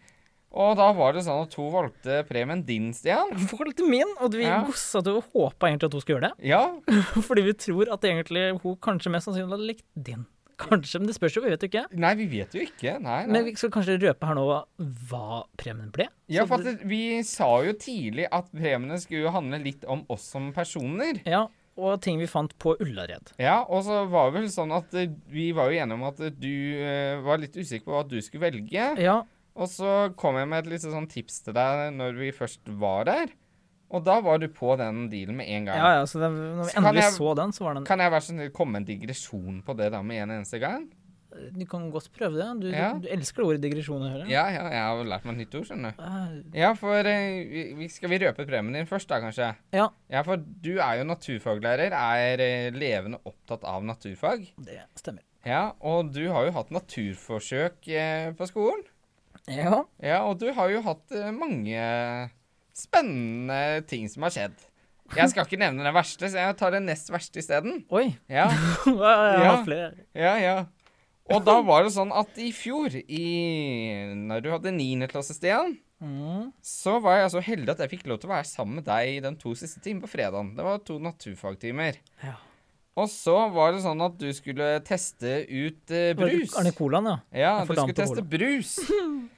[0.52, 3.32] Og da var det sånn at hun valgte premien din, Stian.
[3.54, 4.62] Valgte min, og vi Ja.
[4.68, 6.50] gossa til og håpa egentlig at hun skulle gjøre det.
[6.52, 6.62] Ja,
[7.28, 10.26] Fordi vi tror at egentlig hun kanskje mest sannsynlig hadde likt din.
[10.62, 11.86] Kanskje, men det spørs jo, vi vet jo ikke.
[11.98, 12.98] Nei, vi vet jo ikke.
[13.02, 13.32] Nei, nei.
[13.34, 14.44] Men vi skal kanskje røpe her nå
[15.10, 16.06] hva premien ble.
[16.30, 20.52] Ja, for det- vi sa jo tidlig at premiene skulle handle litt om oss som
[20.54, 21.18] personer.
[21.26, 21.48] Ja,
[21.82, 23.32] og ting vi fant på Ullared.
[23.40, 26.18] Ja, og så var det vel sånn at eh, vi var jo enige om at
[26.38, 28.86] du eh, var litt usikker på hva du skulle velge.
[29.02, 29.24] Ja,
[29.62, 33.06] Og så kom jeg med et lite sånn tips til deg når vi først var
[33.12, 33.34] der.
[33.92, 35.78] Og da var du på den dealen med en gang.
[35.78, 38.00] ja, ja, så det, når vi Så endelig jeg- så den, så var den Kan
[38.00, 40.90] jeg være sånn, komme en digresjon på det da med en eneste gang?
[41.56, 42.48] Du kan godt prøve det.
[42.62, 42.94] Du, Ja.
[42.94, 44.28] du, du elsker ordet digresjon å høre.
[44.30, 46.02] Ja, ja, jeg har lært meg et nytt ord, skjønner du.
[46.04, 49.56] Uh, Ja, for uh, skal vi røpe premien din først da, kanskje?
[49.72, 49.90] Ja.
[50.10, 54.50] Ja, for du er jo naturfaglærer, er eh, levende opptatt av naturfag.
[54.60, 55.24] Det stemmer.
[55.46, 58.84] Ja, og du har jo hatt naturforsøk eh, på skolen.
[59.50, 59.84] Ja.
[60.04, 61.80] Ja, og du har jo hatt eh, mange
[62.78, 64.68] spennende ting som har skjedd.
[65.12, 67.82] Jeg skal ikke nevne den verste, så jeg tar den nest verste isteden.
[67.92, 68.14] Oi.
[68.32, 68.46] Ja,
[68.86, 69.90] jeg har flere.
[70.16, 70.58] ja, ja.
[71.32, 73.26] Og da var det sånn at i fjor, i,
[74.20, 75.08] når du hadde 9.
[75.12, 76.48] klasse, Stian, Mm.
[76.66, 79.20] så var jeg så heldig at jeg fikk lov til å være sammen med deg
[79.22, 80.48] den to siste timene på fredagen.
[80.58, 82.00] Det var to naturfagtimer.
[82.26, 82.32] Ja.
[83.00, 86.56] Og så var det sånn at du skulle teste ut eh, brus.
[86.60, 87.20] Arne Colaen, ja.
[87.32, 88.76] Ja, du skulle teste brus.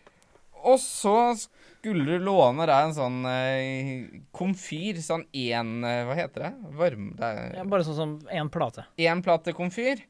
[0.64, 6.47] Og så skulle du låne deg en sånn eh, komfyr, sånn én eh, Hva heter
[6.47, 6.51] det?
[6.80, 7.12] Varm...
[7.20, 7.62] Det ja.
[7.62, 8.88] er Bare sånn som én plate.
[8.97, 10.01] én plate komfyr.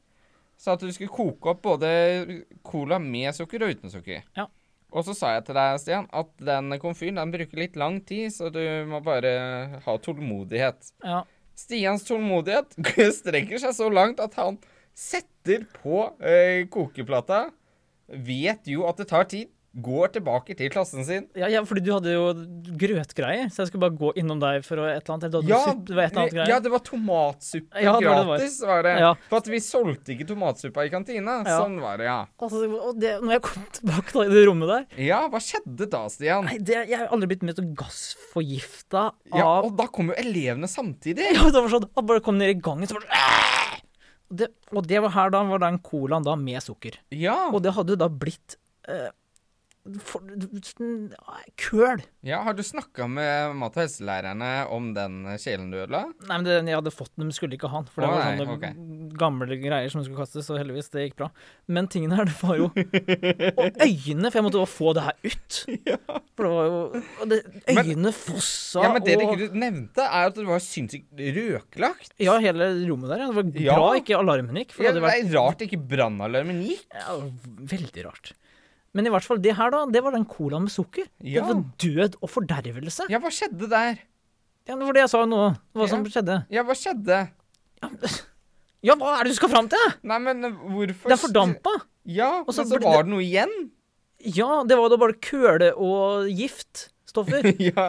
[0.56, 1.90] Så at du skulle koke opp både
[2.64, 4.22] cola med sukker og uten sukker.
[4.38, 4.46] Ja.
[4.94, 8.30] Og så sa jeg til deg, Stian, at den komfyren den bruker litt lang tid,
[8.30, 9.32] så du må bare
[9.82, 10.92] ha tålmodighet.
[11.02, 11.24] Ja.
[11.58, 12.76] Stians tålmodighet
[13.20, 14.58] strekker seg så langt at han
[14.94, 17.48] setter på eh, kokeplata,
[18.06, 21.26] vet jo at det tar tid, går tilbake til klassen sin.
[21.38, 22.28] Ja, ja, fordi du hadde jo
[22.78, 25.48] grøtgreier, så jeg skulle bare gå innom deg for et eller annet.
[25.50, 28.58] Ja, suppe, det et eller annet ja, det var tomatsuppe Ja, det var det gratis,
[28.62, 28.94] var det.
[29.02, 29.10] Ja.
[29.30, 31.40] For at vi solgte ikke tomatsuppa i kantina.
[31.48, 32.20] Sånn var det, ja.
[32.38, 35.90] Altså, og det, når jeg kom tilbake da, i det rommet der Ja, hva skjedde
[35.90, 36.46] da, Stian?
[36.48, 40.18] Nei, det, Jeg har aldri blitt med til gassforgifta av Ja, og da kom jo
[40.20, 41.32] elevene samtidig.
[41.34, 43.80] Ja, det var sånn jeg bare kom ned i gangen, så var det «Æ!»
[44.30, 46.96] og det, og det var her da var den colaen da med sukker.
[47.14, 47.36] Ja.
[47.52, 48.56] Og det hadde da blitt
[48.88, 49.23] eh, sånn,
[51.60, 52.00] køl.
[52.24, 52.38] ja.
[52.44, 56.04] Har du snakka med mat- og helselærerne om den kjelen du ødela?
[56.24, 57.90] Nei, men den jeg hadde fått den, skulle ikke ha den.
[57.92, 58.38] For det oh, var nei,
[58.72, 61.28] sånne gamle greier som skulle kastes, så heldigvis, det gikk bra.
[61.68, 65.16] Men tingene her, det var jo Og øynene, for jeg måtte jo få det her
[65.24, 65.60] ut.
[66.34, 66.78] For det var jo
[67.22, 67.36] og det,
[67.70, 72.10] Øynene fossa Ja, men det og, du ikke nevnte, er at det var sinnssykt røklagt.
[72.18, 73.22] Ja, hele rommet der.
[73.22, 73.28] ja.
[73.30, 73.76] Det var Ja.
[73.78, 74.72] bra ikke alarmen gikk.
[74.74, 76.82] For Ja, det det hadde vært er rart ikke brannalarmen gikk.
[76.90, 77.14] ja,
[77.74, 78.32] veldig rart.
[78.94, 81.08] Men i hvert fall, det her, da, det var den colaen med sukker.
[81.20, 81.42] Ja.
[81.42, 83.08] Det var død og fordervelse.
[83.10, 83.98] Ja, hva skjedde der?
[84.68, 85.40] Ja, det var det jeg sa nå.
[85.74, 86.36] Hva som skjedde.
[86.54, 87.18] Ja, hva skjedde?
[88.84, 89.80] Ja, hva er det du skal fram til?
[90.04, 91.70] Nei, men hvorfor Det er fordampa.
[92.04, 93.54] Ja, men så var det- det noe igjen.
[94.36, 97.48] Ja, det var da bare køle og giftstoffer.
[97.70, 97.86] ja.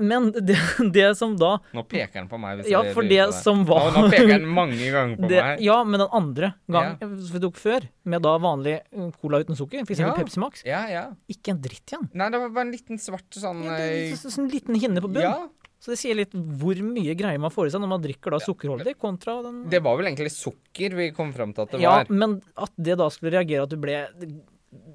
[0.00, 0.56] Men det,
[0.94, 2.64] det som da Nå peker han på meg.
[2.70, 5.62] Ja, for det, det som var Nå, nå peker han mange ganger på det, meg.
[5.66, 9.58] Ja, men den andre gang som vi tok før, med da vanlig eh, cola uten
[9.58, 10.02] sukker, f.eks.
[10.02, 10.12] Ja.
[10.16, 11.04] Pepsi Max, Ja, ja.
[11.30, 12.08] ikke en dritt igjen.
[12.16, 14.78] Nei, det var bare en liten svart sånn Ja, det, eh, så, så, sånn liten
[14.80, 15.24] hinne på bunn.
[15.28, 15.36] Ja.
[15.80, 18.40] Så det sier litt hvor mye greier man får i seg når man drikker da
[18.44, 21.94] sukkerholdig, kontra den Det var vel egentlig sukker vi kom fram til at det Ja,
[22.02, 22.10] var.
[22.12, 24.02] men at det da skulle reagere at du ble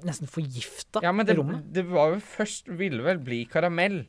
[0.06, 4.04] nesten forgifta Ja, men i det, rommet det var jo først Ville vel bli karamell.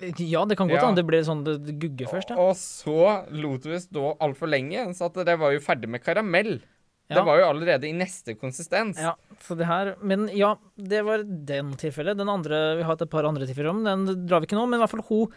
[0.00, 0.92] Ja, det kan godt Ja.
[0.94, 2.36] det ble sånn det, det gugge først, ja.
[2.36, 6.02] Og så lot vi det stå altfor lenge, så at det var jo ferdig med
[6.04, 6.60] karamell.
[7.08, 7.20] Ja.
[7.20, 8.98] Det var jo allerede i neste konsistens.
[8.98, 12.16] Ja, så det her Men ja, det var den tilfellet.
[12.18, 14.66] Den andre, vi har hatt et par andre tilfeller om, den drar vi ikke nå,
[14.68, 15.32] men i hvert fall hun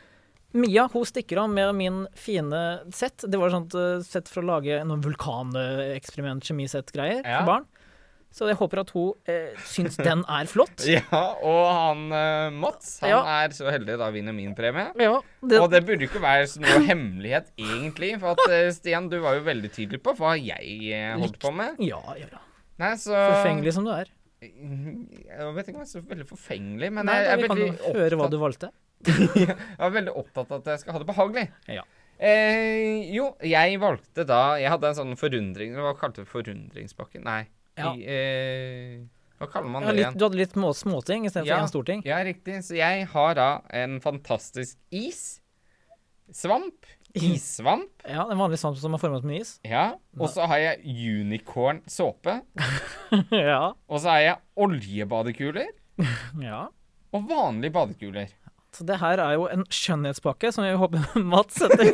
[0.51, 3.22] Mia hun stikker av med min fine sett.
[3.22, 7.39] Det var sånt eh, sett for å lage noen vulkaneksperiment, kjemisett-greier Ja.
[7.43, 7.66] for barn.
[8.32, 10.84] Så jeg håper at hun eh, syns den er flott.
[10.95, 13.21] Ja, og han eh, Mats, han Ja.
[13.41, 14.91] er så heldig da vinner min premie.
[15.01, 18.13] Ja, det, Og det burde ikke være noe hemmelighet, egentlig.
[18.21, 21.51] For at eh, Stian, du var jo veldig tydelig på hva jeg eh, holdt på
[21.57, 21.82] med.
[21.82, 22.43] ja, ja, ja.
[22.80, 24.07] Nei, så Forfengelig som du er.
[24.39, 27.47] Jeg vet ikke om jeg er så veldig forfengelig, men Nei, jeg, da, er vi
[27.49, 28.69] kan jo høre hva du valgte.
[29.09, 31.43] jeg er veldig opptatt av at jeg skal ha det behagelig.
[31.71, 31.84] Ja.
[32.19, 37.21] Eh, jo, jeg valgte da Jeg hadde en sånn forundring Hva kalte du forundringspakke?
[37.23, 37.45] Nei.
[37.80, 37.93] Ja.
[37.95, 39.01] I, eh,
[39.39, 40.17] hva kaller man det litt, igjen?
[40.19, 41.59] du hadde litt små, småting istedenfor Ja.
[41.63, 42.01] én storting.
[42.05, 42.59] Ja, riktig.
[42.67, 45.39] Så jeg har da en fantastisk is.
[46.32, 46.86] Svamp.
[47.15, 47.89] Issvamp.
[48.05, 49.55] Ja, En vanlig svamp som er formet som is.
[49.65, 49.95] Ja.
[50.19, 52.36] Og så har jeg unicorn såpe.
[53.34, 53.71] ja.
[53.89, 55.71] Og så har jeg oljebadekuler.
[56.49, 56.67] ja.
[57.15, 58.27] Og vanlige badekuler.
[58.75, 61.89] Så det her er jo en skjønnhetspakke som jeg håper Mats setter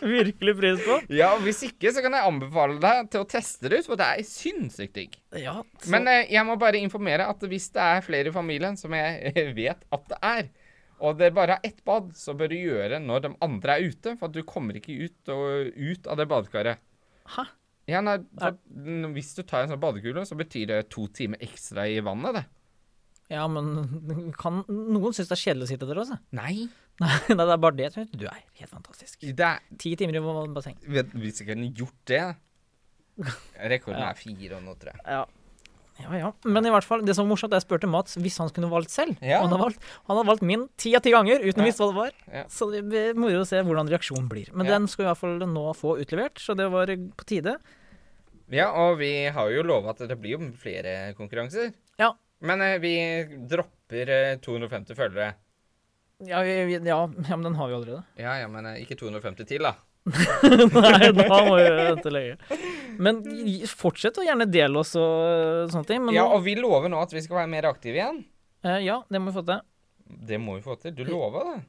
[0.16, 0.98] virkelig pris på.
[1.14, 4.00] Ja, og Hvis ikke, så kan jeg anbefale deg til å teste det ut, for
[4.00, 5.16] det er sinnssykt digg.
[5.38, 8.78] Ja, så, Men eh, jeg må bare informere at hvis det er flere i familien,
[8.80, 10.52] som jeg eh, vet at det er,
[11.02, 14.14] og det bare er ett bad, så bør du gjøre når de andre er ute,
[14.18, 16.82] for at du kommer ikke ut, og, ut av det badekaret.
[17.34, 17.48] Hæ?
[17.90, 18.58] Ja, nei, for,
[19.16, 22.44] Hvis du tar en sånn badekule, så betyr det to timer ekstra i vannet, det.
[23.34, 26.20] ja, men kan, noen syns det er kjedelig å sitte der også.
[26.38, 26.68] Nei.
[27.02, 27.86] Nei, det er bare det.
[27.94, 28.18] jeg jeg.
[28.20, 29.20] Du er helt fantastisk.
[29.20, 30.76] Det er, Ti timer i basseng.
[30.86, 32.22] vet, hvis jeg kunne gjort det
[33.72, 34.10] Rekorden Ja.
[34.10, 35.00] er fire og noe, tror jeg.
[35.06, 35.24] Ja.
[36.02, 36.30] ja ja.
[36.44, 38.90] Men i hvert fall, det som var morsomt, jeg spurte Mats hvis han kunne valgt
[38.94, 39.16] selv.
[39.24, 39.40] Ja.
[39.44, 41.70] Han har valgt, han har valgt min ti av ti ganger uten å Ja.
[41.70, 42.12] vite hva det var.
[42.32, 42.44] Ja.
[42.48, 44.52] Så det blir moro å se hvordan reaksjonen blir.
[44.54, 47.56] Men den skal vi i hvert fall nå få utlevert, så det var på tide.
[48.52, 51.72] Ja, og vi har jo lova at det blir jo flere konkurranser.
[51.98, 52.12] Ja.
[52.42, 52.94] Men eh, vi
[53.48, 55.34] dropper eh, 250 følgere.
[56.26, 58.02] Ja, ja, ja, men den har vi allerede.
[58.20, 59.74] Ja, ja, men eh, ikke 250 til, da.
[60.42, 62.36] Nei, da må vi vente lenge.
[63.02, 63.20] Men
[63.70, 66.02] fortsett å gjerne dele oss og øh, sånne ting.
[66.06, 68.24] Men Ja, og vi lover nå at vi skal være mer aktive igjen.
[68.66, 69.62] eh, ja, det må vi få til.
[70.32, 70.94] Det må vi få til.
[70.98, 71.60] Du lova det.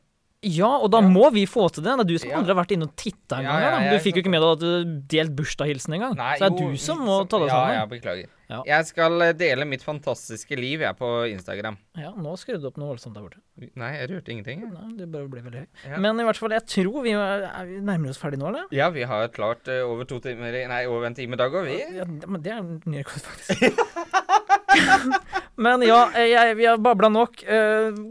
[0.43, 1.07] Ja, og da Ja.
[1.07, 1.93] må vi få til det.
[1.95, 2.37] Det er du som Ja.
[2.41, 3.61] aldri har vært inne og titta engang.
[3.63, 6.17] Ja, ja, du fikk jo ikke med deg at du delte bursdagshilsen engang.
[6.17, 7.75] Så det er jo, du som må ta deg Ja, sammen.
[7.79, 8.27] ja, beklager.
[8.53, 8.61] Ja.
[8.69, 11.77] Jeg skal eh, dele mitt fantastiske liv, jeg, på Instagram.
[11.97, 13.41] Ja, nå skrudde du opp noe voldsomt der borte.
[13.79, 14.65] Nei, jeg rørte ingenting.
[14.69, 15.67] Nei, det bare ble veldig høy.
[15.89, 16.01] Ja.
[16.05, 18.67] Men i hvert fall, jeg tror vi er, er vi nærmer oss ferdig nå, eller?
[18.75, 21.69] Ja, vi har klart uh, over to timer Nei, over en time i dag, òg,
[21.69, 21.79] vi.
[21.97, 23.81] Ja, men det er ny rekord, faktisk.
[25.65, 27.45] men ja, jeg, vi har babla nok.
[27.45, 28.03] Uh,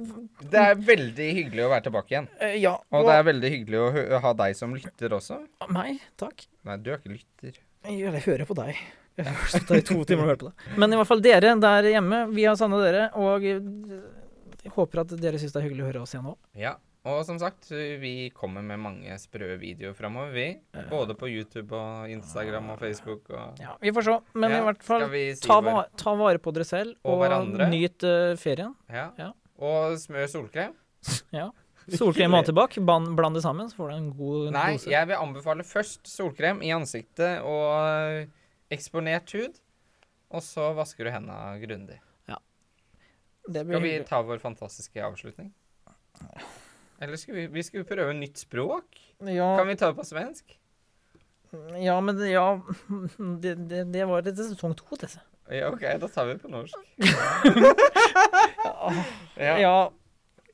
[0.53, 2.31] Det er veldig hyggelig å være tilbake igjen.
[2.43, 5.43] Uh, ja, Og det er veldig hyggelig å ha deg som lytter også.
[5.75, 6.49] Nei, takk.
[6.67, 7.63] Nei, du er ikke lytter.
[7.87, 8.83] Jeg, jeg hører på deg.
[9.19, 10.77] Jeg har stått her i to timer og hørt på det.
[10.81, 13.61] Men i hvert fall dere der hjemme, vi har savna dere, og eh,
[14.63, 16.37] jeg håper at dere syns det er hyggelig å høre oss igjen nå.
[16.59, 16.77] Ja.
[17.03, 17.67] Og som sagt,
[17.99, 20.45] vi kommer med mange sprø videoer framover, vi.
[20.87, 24.15] Både på YouTube og Instagram og Facebook og Ja, vi får se.
[24.39, 27.25] Men Ja, i hvert fall, si ta, va ta vare på dere selv, Og og,
[27.25, 27.67] hverandre.
[27.73, 28.77] nyt uh, ferien.
[28.87, 29.09] Ja.
[29.19, 29.33] Ja.
[29.59, 30.79] Og smør solkrem.
[31.35, 31.49] Ja.
[31.91, 34.91] Solkrem og tilbake, bland, det sammen, så får du en god Nei, dose.
[34.93, 38.29] jeg vil anbefale først solkrem i ansiktet og
[38.73, 39.61] eksponert hud.
[40.33, 41.99] Og så vasker du hendene grundig.
[43.43, 45.49] Det blir Skal vi ta vår fantastiske avslutning?
[47.03, 49.01] Eller skal vi, vi skal prøve nytt språk?
[49.27, 50.55] Ja, Kan vi ta det på svensk?
[51.83, 52.63] ja, men det- ja
[53.43, 55.19] Det, det, det var det sesong to, dette.
[55.51, 56.79] Ja, OK, da tar vi det på norsk.
[59.37, 59.59] Ja.
[59.59, 59.93] Ja.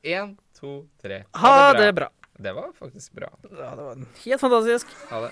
[0.03, 1.23] Én, to, tre.
[1.31, 2.09] Ha det bra.
[2.39, 3.29] Det var faktisk bra.
[3.51, 4.87] Ja, det var helt fantastisk.
[5.11, 5.31] Ha det.